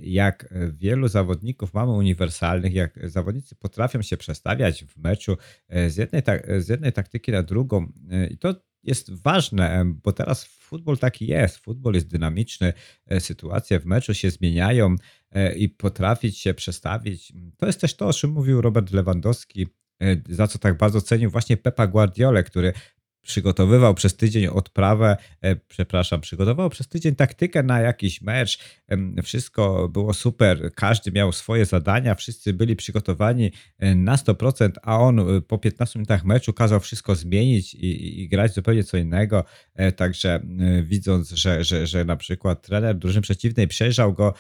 [0.01, 5.37] jak wielu zawodników mamy uniwersalnych, jak zawodnicy potrafią się przestawiać w meczu
[5.69, 6.23] e, z jednej,
[6.59, 7.93] z jednej taktyki na drugą.
[8.11, 11.57] E, I to jest ważne, e, bo teraz futbol taki jest.
[11.57, 12.73] Futbol jest dynamiczny,
[13.07, 14.97] e, sytuacje w meczu się zmieniają
[15.31, 17.33] e, i potrafić się przestawić.
[17.57, 19.67] To jest też to, o czym mówił Robert Lewandowski,
[20.03, 22.73] e, za co tak bardzo cenił właśnie Pepa Guardiolę, który
[23.25, 28.59] przygotowywał przez tydzień odprawę, e, przepraszam, przygotował przez tydzień taktykę na jakiś mecz.
[29.23, 35.19] Wszystko było super, każdy miał swoje zadania, wszyscy byli przygotowani e, na 100%, a on
[35.21, 39.45] e, po 15 minutach meczu kazał wszystko zmienić i, i, grać zupełnie co innego.
[39.97, 40.41] Także
[40.83, 44.35] widząc, że, że, że na przykład trener drużyny przeciwnej przejrzał go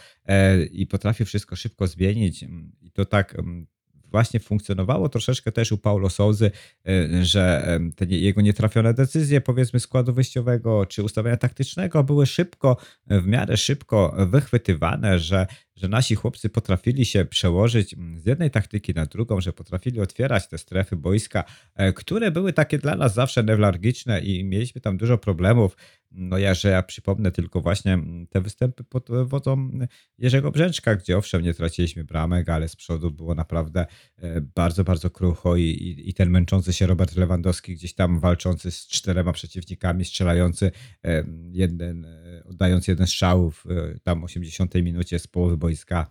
[0.72, 3.66] i potrafił wszystko szybko zmienić m, i to tak em,
[4.14, 6.50] właśnie funkcjonowało troszeczkę też u Paulo Souzy,
[6.88, 12.76] y, że te jego nietrafione decyzje, powiedzmy, składu wyjściowego czy ustawienia taktycznego były szybko,
[13.08, 18.50] e, w miarę szybko wychwytywane, że, że nasi chłopcy potrafili się przełożyć mm, z jednej
[18.50, 23.14] taktyki na drugą, że potrafili otwierać te strefy boiska, e, które były takie dla nas
[23.14, 25.76] zawsze newralgiczne i mieliśmy tam dużo problemów.
[26.10, 29.70] No ja, że ja przypomnę tylko właśnie mm, te występy pod wodzą
[30.18, 33.86] Jerzego Brzęczka, gdzie owszem nie traciliśmy bramek, ale z przodu było naprawdę
[34.18, 38.70] e, bardzo, bardzo krucho i, i, i ten męczący się Robert Lewandowski gdzieś tam walczący
[38.70, 40.70] z czterema przeciwnikami, strzelający
[41.04, 42.06] e, jeden,
[42.44, 46.06] oddając jeden strzał w e, tam 80 minucie z połowy boiska.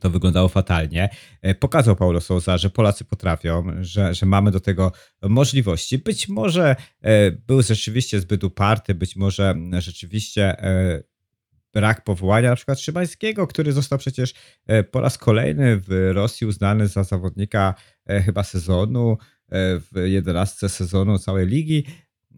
[0.00, 1.08] To wyglądało fatalnie.
[1.42, 5.98] E, Pokazał Paulo Sousa, że Polacy potrafią, że, że mamy do tego możliwości.
[5.98, 10.56] Być może e, był rzeczywiście zbyt uparty, być może rzeczywiście
[11.72, 14.34] brak powołania na przykład Szymańskiego, który został przecież
[14.90, 17.74] po raz kolejny w Rosji uznany za zawodnika
[18.24, 19.18] chyba sezonu,
[19.52, 21.84] w 11 sezonu całej ligi.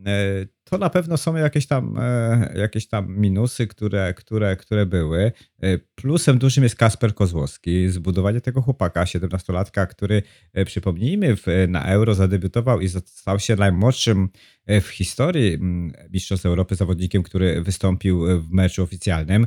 [0.06, 5.32] E, To na pewno są jakieś tam, e, jakieś tam minusy, które, które, które były.
[5.62, 7.88] E, Plusem dużym jest Kasper Kozłowski.
[7.88, 10.22] Zbudowanie tego chłopaka, 17-latka, który,
[10.64, 11.36] przypomnijmy,
[11.68, 14.28] na Euro zadebiutował i stał się najmłodszym
[14.66, 15.58] w historii
[16.12, 19.46] Mistrzostw Europy zawodnikiem, który wystąpił w meczu oficjalnym.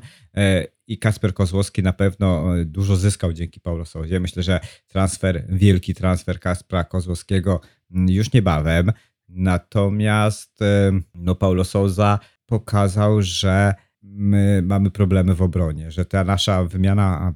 [0.88, 4.20] I Kasper Kozłowski na pewno dużo zyskał dzięki Paulo Souzie.
[4.20, 8.92] Myślę, że transfer, wielki transfer Kaspra Kozłowskiego już niebawem.
[9.30, 16.64] Natomiast e, no, Paulo Souza pokazał, że my mamy problemy w obronie, że ta nasza
[16.64, 17.34] wymiana,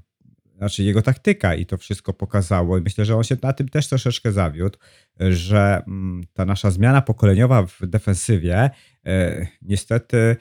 [0.58, 3.88] znaczy jego taktyka i to wszystko pokazało i myślę, że on się na tym też
[3.88, 4.78] troszeczkę zawiódł,
[5.20, 8.70] że mm, ta nasza zmiana pokoleniowa w defensywie
[9.06, 10.36] e, niestety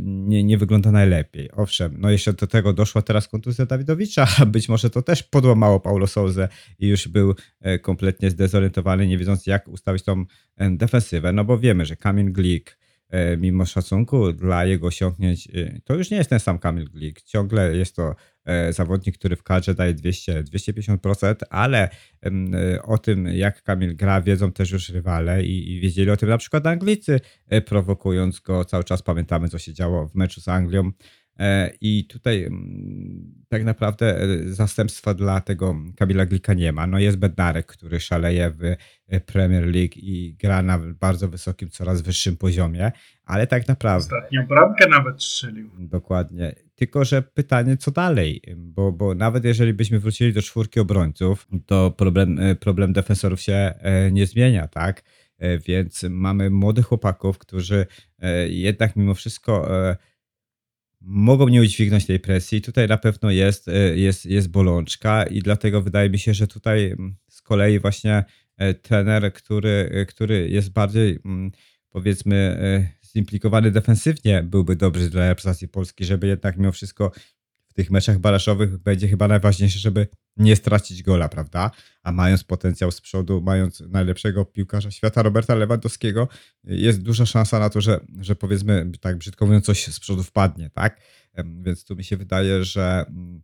[0.00, 1.50] nie, nie wygląda najlepiej.
[1.52, 5.80] Owszem, no jeszcze do tego doszła teraz kontuzja Dawidowicza, a być może to też podłamało
[5.80, 10.24] Paulo Souzę i już był e, kompletnie zdezorientowany, nie wiedząc jak ustawić tą
[10.56, 12.78] e, defensywę, no bo wiemy, że Kamil Glik
[13.08, 17.22] e, mimo szacunku dla jego osiągnięć, e, to już nie jest ten sam Kamil Glik.
[17.22, 18.14] Ciągle jest to e,
[18.70, 21.88] zawodnik, który w kadrze daje 200-250%, ale
[22.24, 26.28] e, o tym, jak Kamil gra, wiedzą też już rywale i, i wiedzieli o tym
[26.28, 28.64] na przykład Anglicy, e, prowokując go.
[28.64, 30.90] Cały czas pamiętamy, co się działo w meczu z Anglią.
[31.38, 36.86] E, I tutaj mm, tak naprawdę e, zastępstwa dla tego Kamila Glika nie ma.
[36.86, 38.64] No jest Bednarek, który szaleje w
[39.08, 42.92] e, Premier League i gra na bardzo wysokim, coraz wyższym poziomie,
[43.24, 45.70] ale tak naprawdę Ostatnią bramkę nawet strzelił.
[45.78, 46.54] Dokładnie.
[46.74, 48.42] Tylko, że pytanie, co dalej?
[48.56, 53.74] Bo, bo nawet jeżeli byśmy wrócili do czwórki obrońców, to problem, problem defensorów się
[54.12, 55.02] nie zmienia, tak?
[55.66, 57.86] Więc mamy młodych chłopaków, którzy
[58.48, 59.68] jednak mimo wszystko
[61.00, 62.62] mogą nie udźwignąć tej presji.
[62.62, 66.86] Tutaj na pewno jest, e, jest, jest bolączka i dlatego wydaje mi się, że tutaj
[66.90, 68.24] mm, z kolei właśnie
[68.56, 71.52] e, trener, który, e, który jest bardziej mm,
[71.90, 72.58] powiedzmy
[73.12, 77.12] zimplikowany defensywnie byłby dobry dla reprezentacji Polski, żeby jednak mimo wszystko
[77.78, 81.70] tych meczach baraszowych będzie chyba najważniejsze, żeby nie stracić gola, prawda?
[82.02, 86.28] A mając potencjał z przodu, mając najlepszego piłkarza świata Roberta Lewandowskiego,
[86.64, 90.70] jest duża szansa na to, że, że powiedzmy tak brzydko mówiąc coś z przodu wpadnie,
[90.70, 91.00] tak?
[91.62, 93.42] Więc tu mi się wydaje, że mm,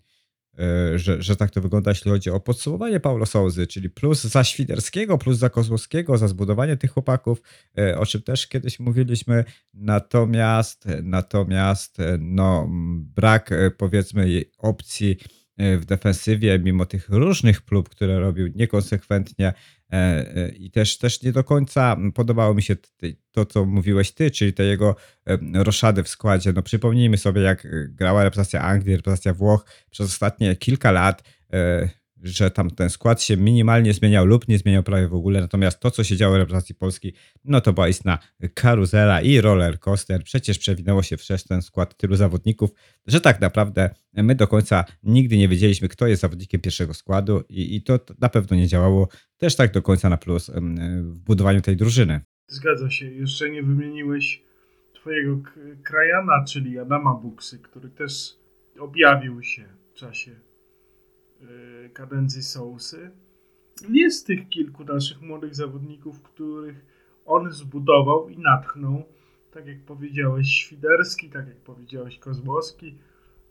[0.95, 5.19] że, że tak to wygląda, jeśli chodzi o podsumowanie Paulo Souzy, czyli plus za Świderskiego,
[5.19, 7.43] plus za Kozłowskiego, za zbudowanie tych chłopaków,
[7.79, 9.45] e, o czym też kiedyś mówiliśmy,
[9.75, 12.69] natomiast, natomiast e, no,
[13.17, 15.17] brak e, powiedzmy opcji
[15.57, 19.74] e, w defensywie, mimo tych różnych prób, które robił niekonsekwentnie e, e,
[20.57, 22.77] i też, też nie do końca podobało mi się
[23.33, 24.97] to, co mówiłeś ty, czyli te jego
[25.55, 26.53] roszady w składzie.
[26.53, 31.23] No przypomnijmy sobie, jak e, grała reprezentacja Anglii, reprezentacja Włoch przez ostatnie kilka lat.
[32.25, 35.91] Że tam ten skład się minimalnie zmieniał lub nie zmieniał prawie w ogóle, natomiast to,
[35.91, 37.13] co się działo w reprezentacji Polski,
[37.45, 38.19] no to była istna
[38.55, 40.25] karuzela i roller coaster.
[40.25, 42.71] Przecież przewinęło się przez ten skład tylu zawodników,
[43.07, 47.77] że tak naprawdę my do końca nigdy nie wiedzieliśmy, kto jest zawodnikiem pierwszego składu i,
[47.77, 49.09] i to na pewno nie działało
[49.39, 50.51] też tak do końca na plus
[51.01, 52.21] w budowaniu tej drużyny.
[52.47, 53.07] Zgadza się.
[53.07, 54.43] Jeszcze nie wymieniłeś
[54.95, 55.39] twojego
[55.83, 58.37] krajana, czyli Adama Buksy, który też
[58.81, 59.65] objawił się
[59.95, 60.31] w czasie
[61.93, 63.11] kadencji Sousy.
[63.89, 66.87] Jest tych kilku naszych młodych zawodników, których
[67.27, 69.03] on zbudował i natchnął.
[69.51, 72.99] Tak jak powiedziałeś, Świderski, tak jak powiedziałeś, Kozłowski,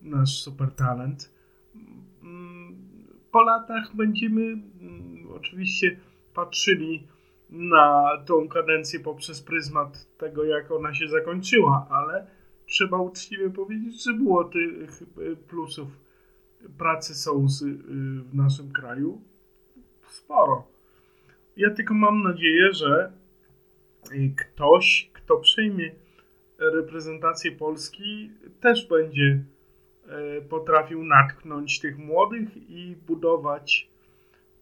[0.02, 1.34] nasz super talent.
[2.24, 2.76] Mm,
[3.32, 6.00] po latach będziemy mm, oczywiście
[6.34, 7.08] patrzyli
[7.50, 12.28] na tą kadencję poprzez pryzmat tego, jak ona się zakończyła, ale
[12.66, 16.03] trzeba uczciwie powiedzieć, że było tych y, plusów
[16.78, 17.78] pracy Sousy y,
[18.24, 19.22] w naszym kraju
[20.10, 20.68] sporo.
[21.58, 23.12] Ja tylko mam nadzieję, że
[24.12, 25.92] y, ktoś, kto przejmie
[26.58, 29.44] reprezentację Polski, też będzie
[30.50, 33.90] potrafił natknąć tych młodych i budować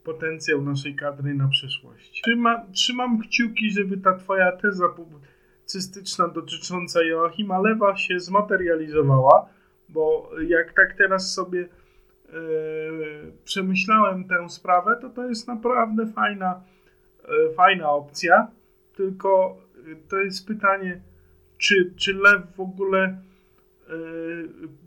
[0.04, 2.22] potencjał naszej kadry na przyszłość.
[2.22, 9.50] Trzyma, trzymam kciuki, żeby ta twoja teza publicystyczna dotycząca Joachima Lewa się zmaterializowała,
[9.90, 11.70] bo jak tak teraz sobie
[13.44, 16.64] przemyślałem tę sprawę, to to jest naprawdę fajna,
[17.24, 18.48] e, fajna opcja,
[18.96, 19.58] tylko
[20.10, 21.02] to jest pytanie,
[21.58, 23.18] czy, czy Lew w ogóle e,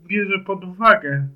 [0.07, 1.27] bierze pod uwagę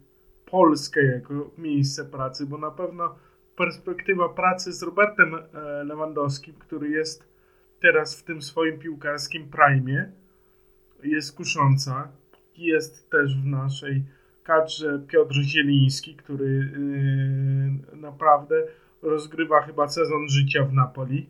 [0.45, 3.16] Polskę jako miejsce pracy, bo na pewno
[3.55, 7.30] perspektywa pracy z Robertem e, Lewandowskim, który jest
[7.82, 10.12] teraz w tym swoim piłkarskim prime,
[11.03, 12.12] jest kusząca.
[12.57, 14.03] Jest też w naszej
[14.50, 16.45] kadrze Piotr Zieliński, który
[17.93, 18.64] yy, naprawdę
[19.02, 21.30] rozgrywa chyba sezon życia w Napoli.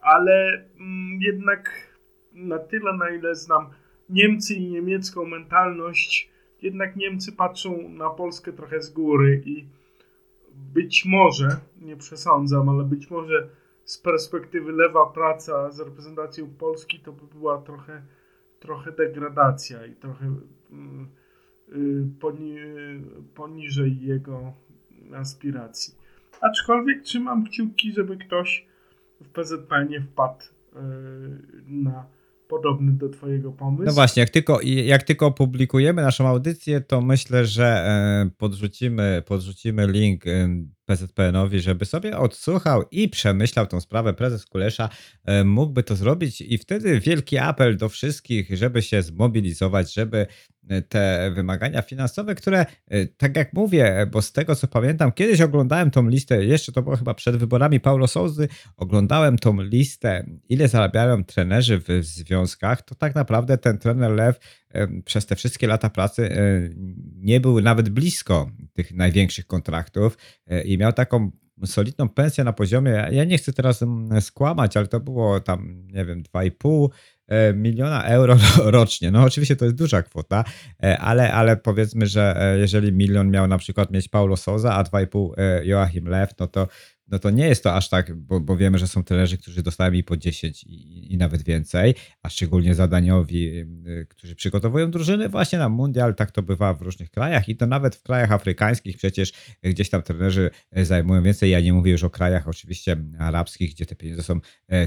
[0.00, 1.70] Ale yy, jednak
[2.32, 3.66] na tyle, na ile znam
[4.08, 6.30] Niemcy i niemiecką mentalność,
[6.62, 9.66] jednak Niemcy patrzą na Polskę trochę z góry i
[10.74, 11.48] być może,
[11.80, 13.48] nie przesądzam, ale być może
[13.84, 18.02] z perspektywy lewa praca z reprezentacją Polski to by była trochę,
[18.60, 20.24] trochę degradacja i trochę
[20.70, 21.21] mm, y,
[22.20, 22.56] poni
[23.34, 24.52] poniżej jego
[25.14, 25.94] aspiracji.
[26.40, 28.66] Aczkolwiek trzymam kciuki, żeby ktoś
[29.20, 30.78] w PZP nie wpadł y,
[31.66, 32.06] na
[32.52, 33.84] podobny do Twojego pomysłu.
[33.84, 39.86] No właśnie, jak tylko, jak tylko opublikujemy naszą audycję, to myślę, że e, podrzucimy, podrzucimy
[39.86, 40.24] link
[40.86, 44.14] PZPN-owi, żeby sobie odsłuchał i przemyślał tą sprawę.
[44.14, 44.88] Prezes Kulesza
[45.24, 50.26] e, mógłby to zrobić i wtedy wielki apel do wszystkich, żeby się zmobilizować, żeby
[50.88, 55.90] te wymagania finansowe, które, e, tak jak mówię, bo z tego co pamiętam, kiedyś oglądałem
[55.90, 61.24] tą listę, jeszcze to było chyba przed wyborami Paulo Souzy, oglądałem tą listę, ile zarabiają
[61.24, 64.38] trenerzy w związkach, to tak naprawdę ten trener Lew
[65.04, 66.30] przez te wszystkie lata pracy
[67.14, 70.18] nie był nawet blisko tych największych kontraktów
[70.64, 71.30] i miał taką
[71.66, 76.04] solidną pensję na poziomie, ja nie chcę teraz mm, skłamać, ale to było tam, nie
[76.04, 76.88] wiem, 2,5 e,
[77.54, 78.36] miliona euro
[78.78, 79.10] rocznie.
[79.10, 80.44] No oczywiście to jest duża kwota,
[80.82, 84.84] e, ale, ale powiedzmy, że e, jeżeli milion miał na przykład mieć Paulo Souza, a
[84.84, 85.30] 2,5
[85.64, 86.68] Joachim Lew, no to
[87.08, 89.92] no to nie jest to aż tak, bo, bo wiemy, że są trenerzy, którzy dostają
[89.92, 93.64] i po 10 i, i, nawet więcej, a szczególnie zadaniowi,
[94.08, 97.96] którzy przygotowują drużyny właśnie na mundial, tak to bywa w różnych krajach i to nawet
[97.96, 101.50] w krajach afrykańskich przecież gdzieś tam trenerzy zajmują więcej.
[101.50, 104.40] Ja nie mówię już o krajach oczywiście arabskich, gdzie te pieniądze są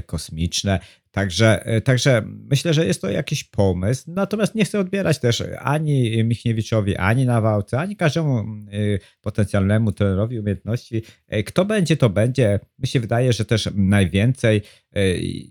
[0.06, 0.80] kosmiczne,
[1.16, 4.04] Także, także myślę, że jest to jakiś pomysł.
[4.06, 8.44] Natomiast nie chcę odbierać też ani Michniewiczowi, ani Nawałce, ani każdemu
[9.20, 11.02] potencjalnemu trenerowi umiejętności.
[11.46, 12.60] Kto będzie, to będzie.
[12.78, 14.62] Mi się wydaje, że też najwięcej e,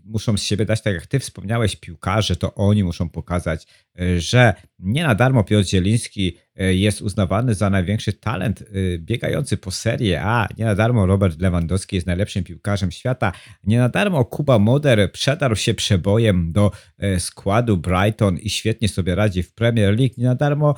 [0.06, 3.68] muszą z siebie dać, tak jak ty wspomniałeś, piłkarze, to oni muszą pokazać,
[4.00, 8.64] e, że nie na darmo Piotr Zieliński e, jest uznawany za największy talent
[8.98, 10.48] biegający po Serie A.
[10.58, 13.32] Nie na darmo Robert Lewandowski jest najlepszym piłkarzem świata.
[13.64, 16.72] Nie na darmo Kuba Moder przedarł się przebojem do
[17.20, 20.14] składu Brighton i świetnie sobie radzi w Premier League.
[20.18, 20.76] Nie na darmo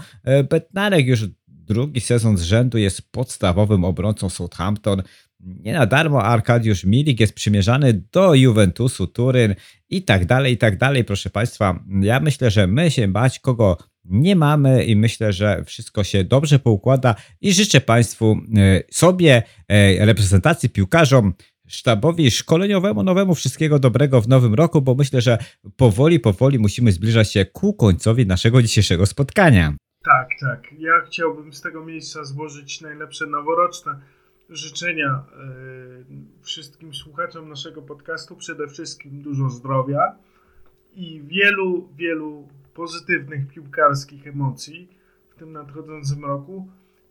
[0.50, 1.26] Betnarek już
[1.68, 5.04] drugi sezon z rzędu jest podstawowym obrońcą Southampton.
[5.40, 9.56] Nie na darmo Arkadiusz Milik jest przymierzany do Juventusu Turyn
[9.90, 11.84] i tak dalej, i tak dalej, proszę Państwa.
[12.02, 16.60] Ja myślę, że my się bać kogo nie mamy i myślę, że wszystko się dobrze
[16.60, 21.34] poukłada i życzę Państwu e, sobie, e, reprezentacji piłkarzom,
[21.68, 25.38] sztabowi szkoleniowemu nowemu wszystkiego dobrego w nowym roku, bo myślę, że
[25.76, 29.74] powoli, powoli musimy zbliżać się ku końcowi naszego dzisiejszego spotkania.
[30.08, 30.74] Tak, tak.
[30.80, 34.00] Ja chciałbym z tego miejsca złożyć najlepsze noworoczne
[34.50, 35.24] życzenia e,
[36.42, 40.16] wszystkim słuchaczom naszego podcastu przede wszystkim dużo zdrowia
[40.96, 44.90] i wielu, wielu pozytywnych piłkarskich emocji
[45.30, 46.68] w tym nadchodzącym roku,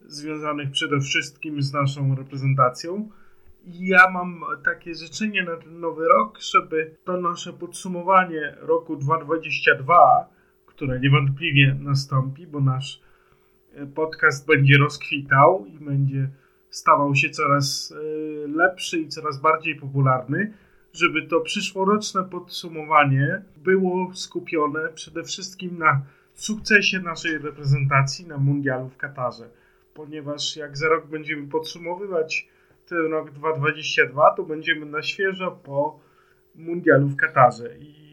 [0.07, 3.09] związanych przede wszystkim z naszą reprezentacją.
[3.65, 10.36] I ja mam takie życzenie na ten nowy rok, żeby to nasze podsumowanie roku 2022,
[10.77, 13.01] które niewątpliwie nastąpi, bo nasz
[13.75, 16.29] e, podcast będzie rozkwitał i będzie
[16.71, 20.53] stawał się coraz e, lepszy i coraz bardziej popularny,
[20.93, 26.03] żeby to przyszłoroczne podsumowanie było skupione przede wszystkim na
[26.35, 29.49] sukcesie naszej reprezentacji na mundialu w Katarze.
[29.95, 32.49] Ponieważ jak za rok będziemy podsumowywać
[32.89, 36.01] ten rok 2022, to będziemy na świeżo po
[36.55, 37.79] mundialu w Katarze.
[37.79, 38.06] I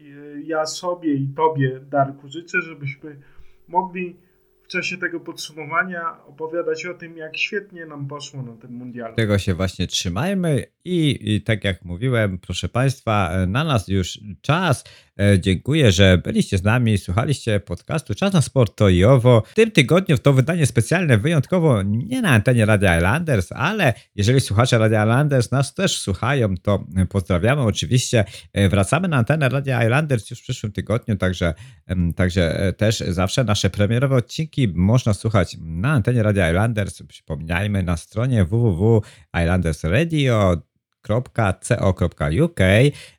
[0.46, 3.20] ja sobie i tobie, Darku, życzę, żebyśmy
[3.68, 4.16] mogli
[4.62, 9.14] w czasie tego podsumowania opowiadać o tym, jak świetnie nam poszło na tym mundialu.
[9.14, 14.84] Tego się właśnie trzymajmy i, i tak jak mówiłem, proszę Państwa, na nas już czas.
[15.20, 19.42] E, Dziękuję, że byliście z nami, słuchaliście podcastu Czas na Sport to i owo.
[19.46, 24.78] W tym tygodniu to wydanie specjalne, wyjątkowo nie na antenie Radia Islanders, ale jeżeli słuchacze
[24.78, 28.24] Radia Islanders nas też słuchają, to pozdrawiamy oczywiście.
[28.52, 31.54] E, Wracamy na antenę Radia Islanders już w przyszłym tygodniu, także,
[32.16, 37.02] także e, też zawsze nasze premierowe odcinki można słuchać na antenie Radia Islanders.
[37.02, 40.73] Przypominajmy na stronie www.islandersradio.co.uk.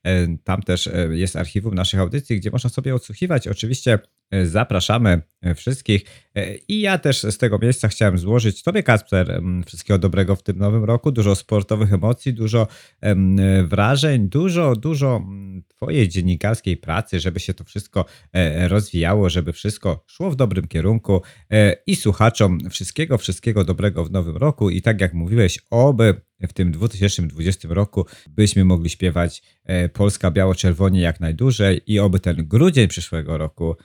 [0.03, 3.47] E, Tam też e, jest archiwum naszych audycji, gdzie można sobie odsłuchiwać.
[3.47, 3.99] Oczywiście
[4.43, 6.05] zapraszamy e, wszystkich.
[6.35, 10.43] E, I ja też z tego miejsca chciałem złożyć Tobie, Kasper, em, wszystkiego dobrego w
[10.43, 11.11] tym nowym roku.
[11.11, 12.67] Dużo sportowych emocji, dużo
[13.01, 13.15] e,
[13.63, 20.03] wrażeń, dużo, dużo mm, Twojej dziennikarskiej pracy, żeby się to wszystko e, rozwijało, żeby wszystko
[20.07, 21.21] szło w dobrym kierunku.
[21.51, 24.69] E, I słuchaczom wszystkiego, wszystkiego dobrego w nowym roku.
[24.69, 31.01] I tak jak mówiłeś, oby w tym 2020 roku byśmy mogli śpiewać e, Polska biało-czerwonie
[31.01, 33.75] jak najdłużej i oby ten grudzień przyszłego roku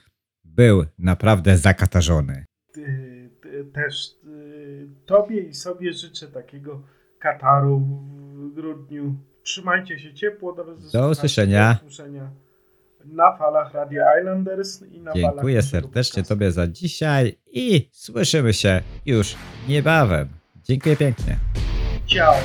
[0.55, 2.45] był naprawdę zakatarzony.
[3.73, 6.81] Też y, tobie i sobie życzę takiego
[7.19, 9.15] Kataru w grudniu.
[9.43, 10.53] Trzymajcie się ciepło.
[10.53, 11.73] Do, Do usłyszenia.
[11.73, 12.31] Do usłyszenia
[13.05, 16.23] na falach Radia Islanders i na falach Dziękuję serdecznie.
[16.23, 19.35] Tobie za dzisiaj i słyszymy się już
[19.67, 20.27] niebawem.
[20.63, 21.37] Dziękuję pięknie.
[22.05, 22.35] Ciao.